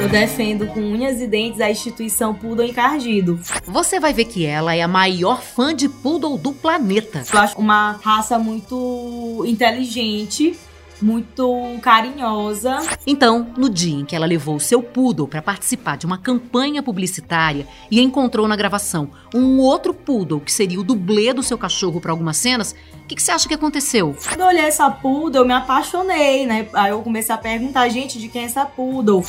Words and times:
Eu 0.00 0.08
defendo 0.08 0.66
com 0.66 0.80
unhas 0.80 1.20
e 1.20 1.26
dentes 1.26 1.60
a 1.60 1.70
instituição 1.70 2.34
Poodle 2.34 2.64
Encardido. 2.64 3.38
Você 3.66 4.00
vai 4.00 4.14
ver 4.14 4.24
que 4.24 4.46
ela 4.46 4.74
é 4.74 4.80
a 4.80 4.88
maior 4.88 5.42
fã 5.42 5.74
de 5.74 5.90
Poodle 5.90 6.38
do 6.38 6.54
planeta. 6.54 7.22
Eu 7.30 7.38
acho 7.38 7.58
uma 7.58 8.00
raça 8.02 8.38
muito 8.38 9.44
inteligente, 9.46 10.58
muito 11.02 11.78
carinhosa. 11.82 12.78
Então, 13.06 13.52
no 13.58 13.68
dia 13.68 14.00
em 14.00 14.06
que 14.06 14.16
ela 14.16 14.24
levou 14.24 14.56
o 14.56 14.60
seu 14.60 14.82
poodle 14.82 15.28
para 15.28 15.42
participar 15.42 15.98
de 15.98 16.06
uma 16.06 16.16
campanha 16.16 16.82
publicitária 16.82 17.66
e 17.90 18.00
encontrou 18.00 18.48
na 18.48 18.56
gravação 18.56 19.10
um 19.34 19.58
outro 19.58 19.92
poodle 19.92 20.40
que 20.40 20.50
seria 20.50 20.80
o 20.80 20.84
dublê 20.84 21.34
do 21.34 21.42
seu 21.42 21.58
cachorro 21.58 22.00
para 22.00 22.10
algumas 22.10 22.38
cenas, 22.38 22.74
o 23.04 23.06
que, 23.06 23.16
que 23.16 23.22
você 23.22 23.32
acha 23.32 23.46
que 23.46 23.54
aconteceu? 23.54 24.16
Quando 24.28 24.40
eu 24.40 24.46
olhei 24.46 24.64
essa 24.64 24.90
poodle, 24.90 25.42
eu 25.42 25.46
me 25.46 25.52
apaixonei, 25.52 26.46
né? 26.46 26.68
Aí 26.72 26.90
eu 26.90 27.02
comecei 27.02 27.34
a 27.34 27.38
perguntar, 27.38 27.86
gente, 27.90 28.18
de 28.18 28.28
quem 28.28 28.42
é 28.42 28.44
essa 28.46 28.64
poodle? 28.64 29.22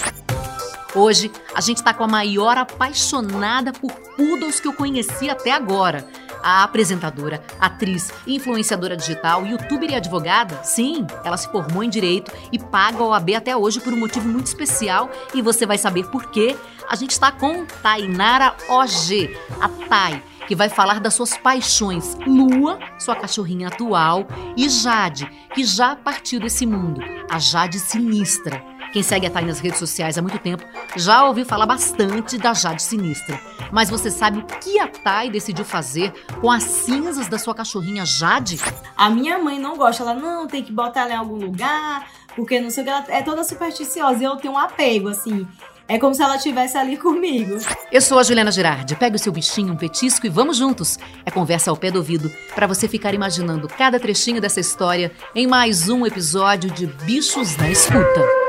Hoje, 0.93 1.31
a 1.55 1.61
gente 1.61 1.81
tá 1.81 1.93
com 1.93 2.03
a 2.03 2.07
maior 2.07 2.57
apaixonada 2.57 3.71
por 3.71 3.91
poodles 3.91 4.59
que 4.59 4.67
eu 4.67 4.73
conheci 4.73 5.29
até 5.29 5.51
agora. 5.51 6.05
A 6.43 6.63
apresentadora, 6.63 7.41
atriz, 7.59 8.11
influenciadora 8.27 8.97
digital, 8.97 9.45
youtuber 9.45 9.89
e 9.89 9.95
advogada, 9.95 10.63
sim, 10.63 11.05
ela 11.23 11.37
se 11.37 11.49
formou 11.49 11.83
em 11.83 11.89
direito 11.89 12.31
e 12.51 12.59
paga 12.59 12.97
a 12.97 13.07
OAB 13.07 13.35
até 13.35 13.55
hoje 13.55 13.79
por 13.79 13.93
um 13.93 13.97
motivo 13.97 14.27
muito 14.27 14.47
especial 14.47 15.09
e 15.33 15.41
você 15.41 15.65
vai 15.65 15.77
saber 15.77 16.07
por 16.09 16.29
quê. 16.29 16.57
A 16.89 16.95
gente 16.95 17.11
está 17.11 17.31
com 17.31 17.65
Tainara 17.81 18.53
OG, 18.67 19.37
a 19.61 19.69
Tai, 19.87 20.21
que 20.45 20.55
vai 20.55 20.67
falar 20.67 20.99
das 20.99 21.13
suas 21.13 21.37
paixões, 21.37 22.17
Lua, 22.27 22.79
sua 22.99 23.15
cachorrinha 23.15 23.69
atual, 23.69 24.27
e 24.57 24.67
Jade, 24.67 25.29
que 25.53 25.63
já 25.63 25.95
partiu 25.95 26.39
desse 26.39 26.65
mundo, 26.65 26.99
a 27.29 27.39
Jade 27.39 27.79
sinistra. 27.79 28.70
Quem 28.91 29.01
segue 29.01 29.25
a 29.25 29.29
Thay 29.29 29.45
nas 29.45 29.59
redes 29.59 29.79
sociais 29.79 30.17
há 30.17 30.21
muito 30.21 30.37
tempo 30.37 30.65
já 30.97 31.23
ouviu 31.23 31.45
falar 31.45 31.65
bastante 31.65 32.37
da 32.37 32.53
Jade 32.53 32.84
Sinistra. 32.84 33.39
Mas 33.71 33.89
você 33.89 34.11
sabe 34.11 34.39
o 34.39 34.43
que 34.43 34.79
a 34.79 34.87
Thay 34.87 35.29
decidiu 35.29 35.63
fazer 35.63 36.11
com 36.41 36.51
as 36.51 36.63
cinzas 36.63 37.27
da 37.27 37.37
sua 37.37 37.55
cachorrinha 37.55 38.05
Jade? 38.05 38.59
A 38.98 39.09
minha 39.09 39.39
mãe 39.39 39.57
não 39.57 39.77
gosta, 39.77 40.03
ela 40.03 40.13
não 40.13 40.45
tem 40.45 40.61
que 40.61 40.73
botar 40.73 41.01
ela 41.01 41.13
em 41.13 41.15
algum 41.15 41.35
lugar, 41.35 42.05
porque 42.35 42.59
não 42.59 42.70
sei 42.70 42.83
o 42.83 42.85
que, 42.85 42.91
ela 42.91 43.05
é 43.07 43.21
toda 43.21 43.45
supersticiosa 43.45 44.21
e 44.21 44.25
eu 44.25 44.35
tenho 44.35 44.55
um 44.55 44.57
apego, 44.57 45.07
assim. 45.07 45.48
É 45.87 45.98
como 45.98 46.13
se 46.13 46.21
ela 46.21 46.35
estivesse 46.35 46.77
ali 46.77 46.98
comigo. 46.98 47.57
Eu 47.91 48.01
sou 48.01 48.20
a 48.20 48.23
Juliana 48.23 48.51
Girardi. 48.51 48.95
Pega 48.95 49.15
o 49.15 49.20
seu 49.20 49.31
bichinho, 49.31 49.73
um 49.73 49.77
petisco 49.77 50.26
e 50.26 50.29
vamos 50.29 50.55
juntos. 50.57 50.98
É 51.26 51.31
conversa 51.31 51.70
ao 51.70 51.76
pé 51.76 51.91
do 51.91 51.98
ouvido 51.98 52.31
para 52.55 52.67
você 52.67 52.87
ficar 52.87 53.13
imaginando 53.13 53.67
cada 53.67 53.99
trechinho 53.99 54.39
dessa 54.39 54.59
história 54.59 55.11
em 55.35 55.48
mais 55.48 55.89
um 55.89 56.05
episódio 56.05 56.71
de 56.71 56.87
Bichos 56.87 57.57
na 57.57 57.70
Escuta. 57.70 58.40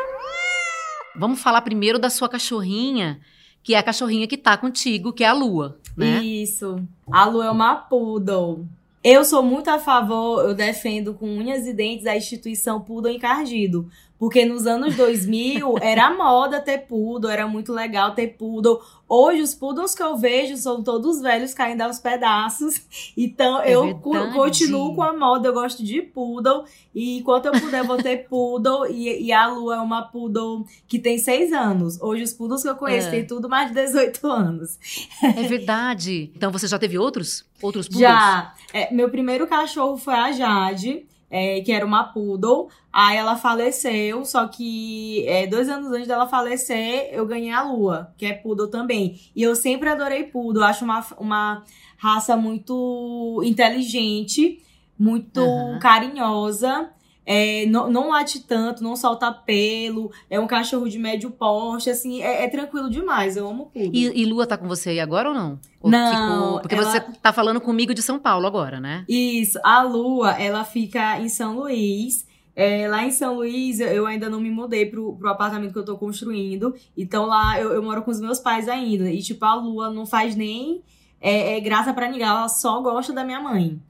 Vamos 1.22 1.40
falar 1.40 1.62
primeiro 1.62 2.00
da 2.00 2.10
sua 2.10 2.28
cachorrinha, 2.28 3.20
que 3.62 3.76
é 3.76 3.78
a 3.78 3.82
cachorrinha 3.84 4.26
que 4.26 4.36
tá 4.36 4.56
contigo, 4.56 5.12
que 5.12 5.22
é 5.22 5.28
a 5.28 5.32
Lua, 5.32 5.78
né? 5.96 6.20
Isso. 6.20 6.82
A 7.12 7.26
Lua 7.26 7.46
é 7.46 7.50
uma 7.50 7.76
poodle. 7.76 8.66
Eu 9.04 9.24
sou 9.24 9.40
muito 9.40 9.70
a 9.70 9.78
favor, 9.78 10.44
eu 10.44 10.52
defendo 10.52 11.14
com 11.14 11.26
unhas 11.26 11.64
e 11.64 11.72
dentes 11.72 12.08
a 12.08 12.16
instituição 12.16 12.80
Poodle 12.80 13.12
Encardido. 13.12 13.88
Porque 14.22 14.44
nos 14.44 14.68
anos 14.68 14.94
2000 14.94 15.78
era 15.80 16.14
moda 16.14 16.60
ter 16.60 16.78
poodle, 16.86 17.28
era 17.28 17.44
muito 17.48 17.72
legal 17.72 18.12
ter 18.14 18.28
poodle. 18.38 18.78
Hoje 19.08 19.42
os 19.42 19.52
poodles 19.52 19.96
que 19.96 20.02
eu 20.02 20.16
vejo 20.16 20.56
são 20.56 20.80
todos 20.80 21.20
velhos 21.20 21.52
caindo 21.52 21.80
aos 21.80 21.98
pedaços. 21.98 22.82
Então 23.16 23.60
É 23.60 23.72
eu 23.72 23.82
verdade. 24.00 24.32
continuo 24.32 24.94
com 24.94 25.02
a 25.02 25.12
moda, 25.12 25.48
eu 25.48 25.52
gosto 25.52 25.82
de 25.82 26.00
poodle. 26.02 26.62
E 26.94 27.18
enquanto 27.18 27.46
eu 27.46 27.52
puder, 27.52 27.82
vou 27.84 27.96
ter 27.96 28.28
poodle. 28.28 28.86
E, 28.88 29.24
e 29.24 29.32
a 29.32 29.48
Lu 29.48 29.72
é 29.72 29.80
uma 29.80 30.02
poodle 30.02 30.64
que 30.86 31.00
tem 31.00 31.18
seis 31.18 31.52
anos. 31.52 32.00
Hoje 32.00 32.22
os 32.22 32.32
poodles 32.32 32.62
que 32.62 32.68
eu 32.68 32.76
conheço 32.76 33.08
É. 33.08 33.10
têm 33.10 33.26
tudo 33.26 33.48
mais 33.48 33.70
de 33.70 33.74
18 33.74 34.24
anos. 34.28 34.78
É 35.20 35.42
verdade. 35.48 36.30
Então 36.36 36.52
você 36.52 36.68
já 36.68 36.78
teve 36.78 36.96
outros? 36.96 37.44
Outros 37.60 37.88
poodles? 37.88 38.08
Já. 38.08 38.54
É, 38.72 38.94
meu 38.94 39.10
primeiro 39.10 39.48
cachorro 39.48 39.96
foi 39.96 40.14
a 40.14 40.30
Jade, 40.30 41.04
é, 41.32 41.62
que 41.62 41.72
era 41.72 41.84
uma 41.84 42.04
poodle. 42.04 42.68
Aí 42.92 43.16
ela 43.16 43.36
faleceu, 43.36 44.22
só 44.22 44.46
que 44.46 45.26
é, 45.26 45.46
dois 45.46 45.66
anos 45.66 45.90
antes 45.90 46.06
dela 46.06 46.26
falecer, 46.26 47.08
eu 47.10 47.26
ganhei 47.26 47.50
a 47.50 47.62
Lua, 47.62 48.12
que 48.18 48.26
é 48.26 48.34
poodle 48.34 48.68
também. 48.68 49.18
E 49.34 49.42
eu 49.42 49.56
sempre 49.56 49.88
adorei 49.88 50.24
poodle. 50.24 50.62
Acho 50.62 50.84
uma, 50.84 51.04
uma 51.18 51.64
raça 51.96 52.36
muito 52.36 53.40
inteligente, 53.44 54.62
muito 54.98 55.40
Aham. 55.40 55.78
carinhosa. 55.80 56.90
É, 57.24 57.66
não, 57.66 57.88
não 57.90 58.10
late 58.10 58.40
tanto, 58.40 58.82
não 58.82 58.96
solta 58.96 59.30
pelo. 59.32 60.10
É 60.28 60.40
um 60.40 60.46
cachorro 60.46 60.88
de 60.88 60.98
médio 60.98 61.30
porte, 61.30 61.88
assim, 61.88 62.20
é, 62.22 62.44
é 62.44 62.48
tranquilo 62.48 62.90
demais. 62.90 63.36
Eu 63.36 63.48
amo 63.48 63.66
poodle. 63.66 63.90
E, 63.94 64.22
e 64.22 64.24
Lua 64.24 64.46
tá 64.46 64.58
com 64.58 64.66
você 64.66 64.90
aí 64.90 65.00
agora 65.00 65.28
ou 65.28 65.34
não? 65.34 65.58
Ou 65.80 65.90
Não, 65.90 66.58
Porque 66.60 66.74
ela- 66.74 66.90
você 66.90 67.00
tá 67.22 67.32
falando 67.32 67.60
comigo 67.60 67.94
de 67.94 68.02
São 68.02 68.18
Paulo 68.18 68.46
agora, 68.46 68.80
né? 68.80 69.04
Isso, 69.08 69.58
a 69.62 69.82
Lua, 69.82 70.32
ela 70.32 70.64
fica 70.64 71.20
em 71.20 71.28
São 71.28 71.56
Luís. 71.56 72.26
É, 72.54 72.86
lá 72.88 73.04
em 73.04 73.10
São 73.10 73.36
Luís, 73.36 73.80
eu- 73.80 74.04
ainda 74.06 74.28
não 74.28 74.40
me 74.40 74.50
mudei 74.50 74.84
pro, 74.86 75.14
pro 75.16 75.30
apartamento 75.30 75.72
que 75.72 75.78
eu 75.78 75.84
tô 75.84 75.96
construindo. 75.96 76.74
Então 76.96 77.24
lá 77.26 77.58
eu, 77.60 77.72
eu 77.72 77.82
moro 77.82 78.02
com 78.02 78.10
os 78.10 78.20
meus 78.20 78.40
pais 78.40 78.68
ainda. 78.68 79.08
E, 79.10 79.22
tipo, 79.22 79.44
a 79.44 79.54
Lua 79.54 79.90
não 79.90 80.04
faz 80.04 80.34
nem 80.36 80.82
é, 81.20 81.56
é, 81.56 81.60
graça 81.60 81.94
pra 81.94 82.08
ninguém, 82.10 82.26
ela 82.26 82.48
só 82.48 82.80
gosta 82.82 83.12
da 83.12 83.24
minha 83.24 83.40
mãe. 83.40 83.80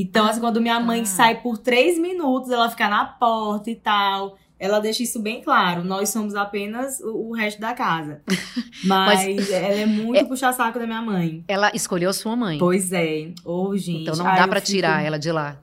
Então, 0.00 0.26
assim, 0.26 0.38
quando 0.40 0.60
minha 0.60 0.78
mãe 0.78 1.00
Ah. 1.00 1.04
sai 1.04 1.40
por 1.42 1.58
três 1.58 1.98
minutos, 1.98 2.50
ela 2.50 2.70
fica 2.70 2.88
na 2.88 3.04
porta 3.04 3.68
e 3.70 3.74
tal. 3.74 4.38
Ela 4.60 4.80
deixa 4.80 5.02
isso 5.02 5.20
bem 5.20 5.40
claro. 5.42 5.82
Nós 5.84 6.08
somos 6.10 6.34
apenas 6.34 7.00
o, 7.00 7.30
o 7.30 7.34
resto 7.34 7.60
da 7.60 7.74
casa. 7.74 8.22
Mas, 8.84 9.50
ela 9.50 9.74
é 9.74 9.86
muito 9.86 10.26
puxa-saco 10.26 10.78
da 10.78 10.86
minha 10.86 11.02
mãe. 11.02 11.44
Ela 11.48 11.70
escolheu 11.74 12.10
a 12.10 12.12
sua 12.12 12.36
mãe. 12.36 12.58
Pois 12.58 12.92
é. 12.92 13.30
Ô, 13.44 13.76
gente. 13.76 14.02
então 14.02 14.16
não 14.16 14.24
dá 14.24 14.46
pra 14.46 14.60
fico- 14.60 14.72
tirar 14.72 15.04
ela 15.04 15.18
de 15.18 15.30
lá. 15.32 15.58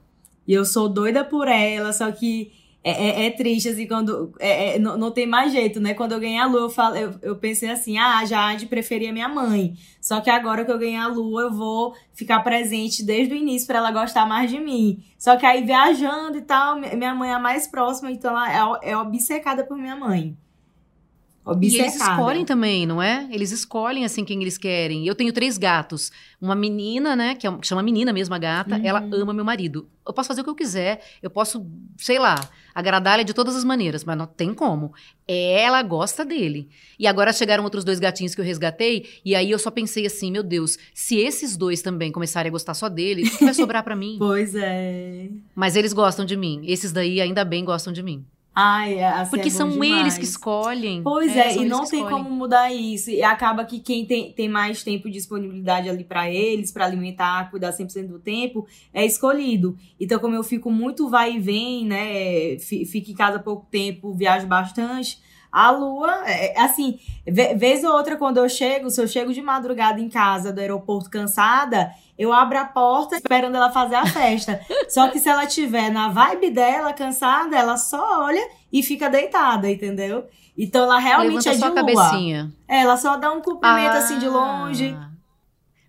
e 0.46 0.52
eu 0.52 0.64
sou 0.64 0.88
doida 0.88 1.24
por 1.24 1.48
ela, 1.48 1.92
só 1.92 2.10
que 2.12 2.52
é, 2.90 3.22
é- 3.24 3.26
é 3.26 3.30
triste, 3.30 3.68
assim, 3.68 3.86
quando. 3.86 4.32
é- 4.38 4.76
é- 4.76 4.78
não, 4.78 4.96
não 4.96 5.10
tem 5.10 5.26
mais 5.26 5.52
jeito, 5.52 5.80
né? 5.80 5.92
Quando 5.94 6.12
eu 6.12 6.20
ganhei 6.20 6.38
a 6.38 6.46
lua, 6.46 6.60
eu, 6.62 6.70
falo, 6.70 6.94
eu, 6.96 7.14
eu 7.22 7.36
pensei 7.36 7.68
assim, 7.70 7.98
ah, 7.98 8.18
a 8.18 8.24
Jade 8.24 8.66
preferia 8.66 9.12
minha 9.12 9.28
mãe. 9.28 9.74
Só 10.00 10.20
que 10.20 10.30
agora 10.30 10.64
que 10.64 10.70
eu 10.70 10.78
ganhei 10.78 10.96
a 10.96 11.08
lua, 11.08 11.42
eu 11.42 11.52
vou 11.52 11.94
ficar 12.14 12.40
presente 12.40 13.04
desde 13.04 13.34
o 13.34 13.36
início 13.36 13.66
pra 13.66 13.78
ela 13.78 13.90
gostar 13.90 14.24
mais 14.26 14.50
de 14.50 14.58
mim. 14.60 15.02
Só 15.18 15.36
que 15.36 15.44
aí 15.44 15.64
viajando 15.64 16.38
e 16.38 16.42
tal, 16.42 16.78
mi- 16.78 16.94
minha 16.94 17.14
mãe 17.14 17.30
é 17.30 17.34
a 17.34 17.38
mais 17.40 17.66
próxima, 17.66 18.10
então 18.10 18.30
ela 18.32 18.78
é, 18.82 18.90
é 18.90 18.96
obcecada 18.96 19.64
por 19.64 19.76
minha 19.76 19.96
mãe. 19.96 20.36
E 21.60 21.78
eles 21.78 21.94
escolhem 21.94 22.44
também, 22.44 22.86
não 22.86 23.00
é? 23.00 23.28
Eles 23.30 23.52
escolhem 23.52 24.04
assim 24.04 24.24
quem 24.24 24.40
eles 24.42 24.58
querem. 24.58 25.06
Eu 25.06 25.14
tenho 25.14 25.32
três 25.32 25.56
gatos. 25.56 26.10
Uma 26.40 26.56
menina, 26.56 27.14
né? 27.14 27.36
Que, 27.36 27.46
é, 27.46 27.52
que 27.52 27.66
chama 27.66 27.84
menina 27.84 28.12
mesmo 28.12 28.34
a 28.34 28.38
gata. 28.38 28.74
Uhum. 28.76 28.84
Ela 28.84 28.98
ama 29.12 29.32
meu 29.32 29.44
marido. 29.44 29.88
Eu 30.04 30.12
posso 30.12 30.26
fazer 30.26 30.40
o 30.40 30.44
que 30.44 30.50
eu 30.50 30.56
quiser. 30.56 31.00
Eu 31.22 31.30
posso, 31.30 31.64
sei 31.96 32.18
lá, 32.18 32.34
agradar 32.74 33.14
ela 33.14 33.24
de 33.24 33.32
todas 33.32 33.54
as 33.54 33.62
maneiras, 33.62 34.04
mas 34.04 34.18
não 34.18 34.26
tem 34.26 34.52
como. 34.52 34.92
Ela 35.26 35.82
gosta 35.82 36.24
dele. 36.24 36.68
E 36.98 37.06
agora 37.06 37.32
chegaram 37.32 37.62
outros 37.62 37.84
dois 37.84 38.00
gatinhos 38.00 38.34
que 38.34 38.40
eu 38.40 38.44
resgatei. 38.44 39.06
E 39.24 39.34
aí 39.34 39.50
eu 39.50 39.58
só 39.58 39.70
pensei 39.70 40.04
assim, 40.04 40.32
meu 40.32 40.42
Deus, 40.42 40.76
se 40.92 41.16
esses 41.16 41.56
dois 41.56 41.80
também 41.80 42.10
começarem 42.10 42.48
a 42.48 42.52
gostar 42.52 42.74
só 42.74 42.88
dele, 42.88 43.22
o 43.22 43.30
que 43.30 43.44
vai 43.44 43.54
sobrar 43.54 43.84
pra 43.84 43.94
mim? 43.94 44.16
Pois 44.26 44.54
é. 44.54 45.28
Mas 45.54 45.76
eles 45.76 45.92
gostam 45.92 46.24
de 46.24 46.36
mim. 46.36 46.62
Esses 46.64 46.92
daí 46.92 47.20
ainda 47.20 47.44
bem 47.44 47.64
gostam 47.64 47.92
de 47.92 48.02
mim. 48.02 48.24
Ai, 48.58 49.04
assim, 49.04 49.30
Porque 49.30 49.48
é 49.48 49.50
são 49.50 49.68
demais. 49.68 50.00
eles 50.00 50.16
que 50.18 50.24
escolhem. 50.24 51.02
Pois 51.02 51.36
é, 51.36 51.50
são 51.50 51.62
e 51.62 51.66
não 51.68 51.84
tem 51.84 52.00
escolhem. 52.00 52.24
como 52.24 52.34
mudar 52.34 52.72
isso. 52.72 53.10
E 53.10 53.22
acaba 53.22 53.66
que 53.66 53.78
quem 53.80 54.06
tem, 54.06 54.32
tem 54.32 54.48
mais 54.48 54.82
tempo 54.82 55.08
de 55.08 55.12
disponibilidade 55.18 55.90
ali 55.90 56.02
pra 56.04 56.30
eles, 56.30 56.72
pra 56.72 56.86
alimentar, 56.86 57.50
cuidar 57.50 57.70
100% 57.72 58.06
do 58.08 58.18
tempo, 58.18 58.66
é 58.94 59.04
escolhido. 59.04 59.76
Então, 60.00 60.18
como 60.18 60.34
eu 60.34 60.42
fico 60.42 60.70
muito 60.70 61.10
vai 61.10 61.34
e 61.36 61.38
vem, 61.38 61.84
né, 61.84 62.58
fi- 62.58 62.86
fico 62.86 63.10
em 63.10 63.14
casa 63.14 63.38
pouco 63.38 63.66
tempo, 63.70 64.14
viajo 64.14 64.46
bastante, 64.46 65.18
a 65.58 65.70
lua, 65.70 66.22
é, 66.28 66.60
assim, 66.60 66.98
ve- 67.26 67.54
vez 67.54 67.82
ou 67.82 67.92
outra 67.92 68.16
quando 68.16 68.36
eu 68.36 68.48
chego, 68.48 68.90
se 68.90 69.00
eu 69.00 69.08
chego 69.08 69.32
de 69.32 69.40
madrugada 69.40 69.98
em 70.00 70.08
casa 70.10 70.52
do 70.52 70.60
aeroporto 70.60 71.08
cansada, 71.08 71.90
eu 72.18 72.30
abro 72.32 72.58
a 72.58 72.64
porta 72.66 73.16
esperando 73.16 73.56
ela 73.56 73.70
fazer 73.70 73.94
a 73.94 74.04
festa. 74.04 74.60
Só 74.88 75.08
que 75.08 75.18
se 75.18 75.28
ela 75.30 75.46
tiver 75.46 75.90
na 75.90 76.08
vibe 76.08 76.50
dela, 76.50 76.92
cansada, 76.92 77.56
ela 77.56 77.76
só 77.78 78.24
olha 78.24 78.46
e 78.72 78.82
fica 78.82 79.08
deitada, 79.08 79.70
entendeu? 79.70 80.26
Então 80.58 80.84
ela 80.84 80.98
realmente 80.98 81.46
Levanta 81.46 81.50
é 81.50 81.52
de 81.52 81.58
só 81.58 81.66
a 81.66 81.68
lua. 81.68 81.76
cabecinha. 82.10 82.52
É, 82.68 82.80
ela 82.80 82.96
só 82.96 83.16
dá 83.16 83.30
um 83.32 83.40
cumprimento 83.42 83.96
assim 83.96 84.18
de 84.18 84.26
Ah. 84.26 84.30
longe. 84.30 84.96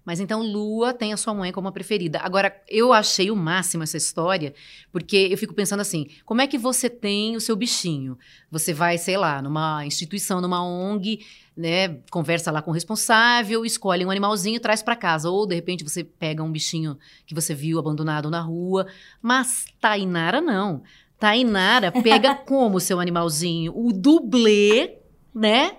Mas 0.08 0.22
então 0.22 0.42
Lua 0.42 0.94
tem 0.94 1.12
a 1.12 1.18
sua 1.18 1.34
mãe 1.34 1.52
como 1.52 1.68
a 1.68 1.72
preferida. 1.74 2.20
Agora, 2.20 2.56
eu 2.70 2.94
achei 2.94 3.30
o 3.30 3.36
máximo 3.36 3.84
essa 3.84 3.98
história, 3.98 4.54
porque 4.90 5.28
eu 5.30 5.38
fico 5.38 5.54
pensando 5.54 5.82
assim: 5.82 6.08
como 6.24 6.40
é 6.40 6.48
que 6.48 6.58
você 6.58 6.90
tem 6.90 7.36
o 7.36 7.42
seu 7.42 7.58
bichinho? 7.58 8.18
Você 8.50 8.74
vai, 8.74 8.98
sei 8.98 9.18
lá, 9.18 9.42
numa 9.42 9.86
instituição, 9.86 10.40
numa 10.40 10.64
ONG, 10.64 11.26
né? 11.58 11.98
Conversa 12.10 12.52
lá 12.52 12.62
com 12.62 12.72
o 12.72 12.74
responsável, 12.74 13.66
escolhe 13.66 14.06
um 14.06 14.10
animalzinho 14.10 14.56
e 14.56 14.62
traz 14.62 14.82
pra 14.82 14.96
casa. 14.96 15.30
Ou, 15.30 15.46
de 15.46 15.56
repente, 15.56 15.84
você 15.84 16.06
pega 16.06 16.42
um 16.42 16.54
bichinho 16.54 16.98
que 17.26 17.36
você 17.36 17.54
viu 17.54 17.78
abandonado 17.78 18.30
na 18.30 18.40
rua. 18.40 18.88
Mas 19.22 19.66
Tainara 19.82 20.40
não. 20.40 20.84
Tainara 21.20 21.92
pega 21.92 22.34
como 22.34 22.80
seu 22.80 23.02
animalzinho? 23.02 23.74
O 23.76 23.92
dublê, 23.92 25.00
né? 25.36 25.76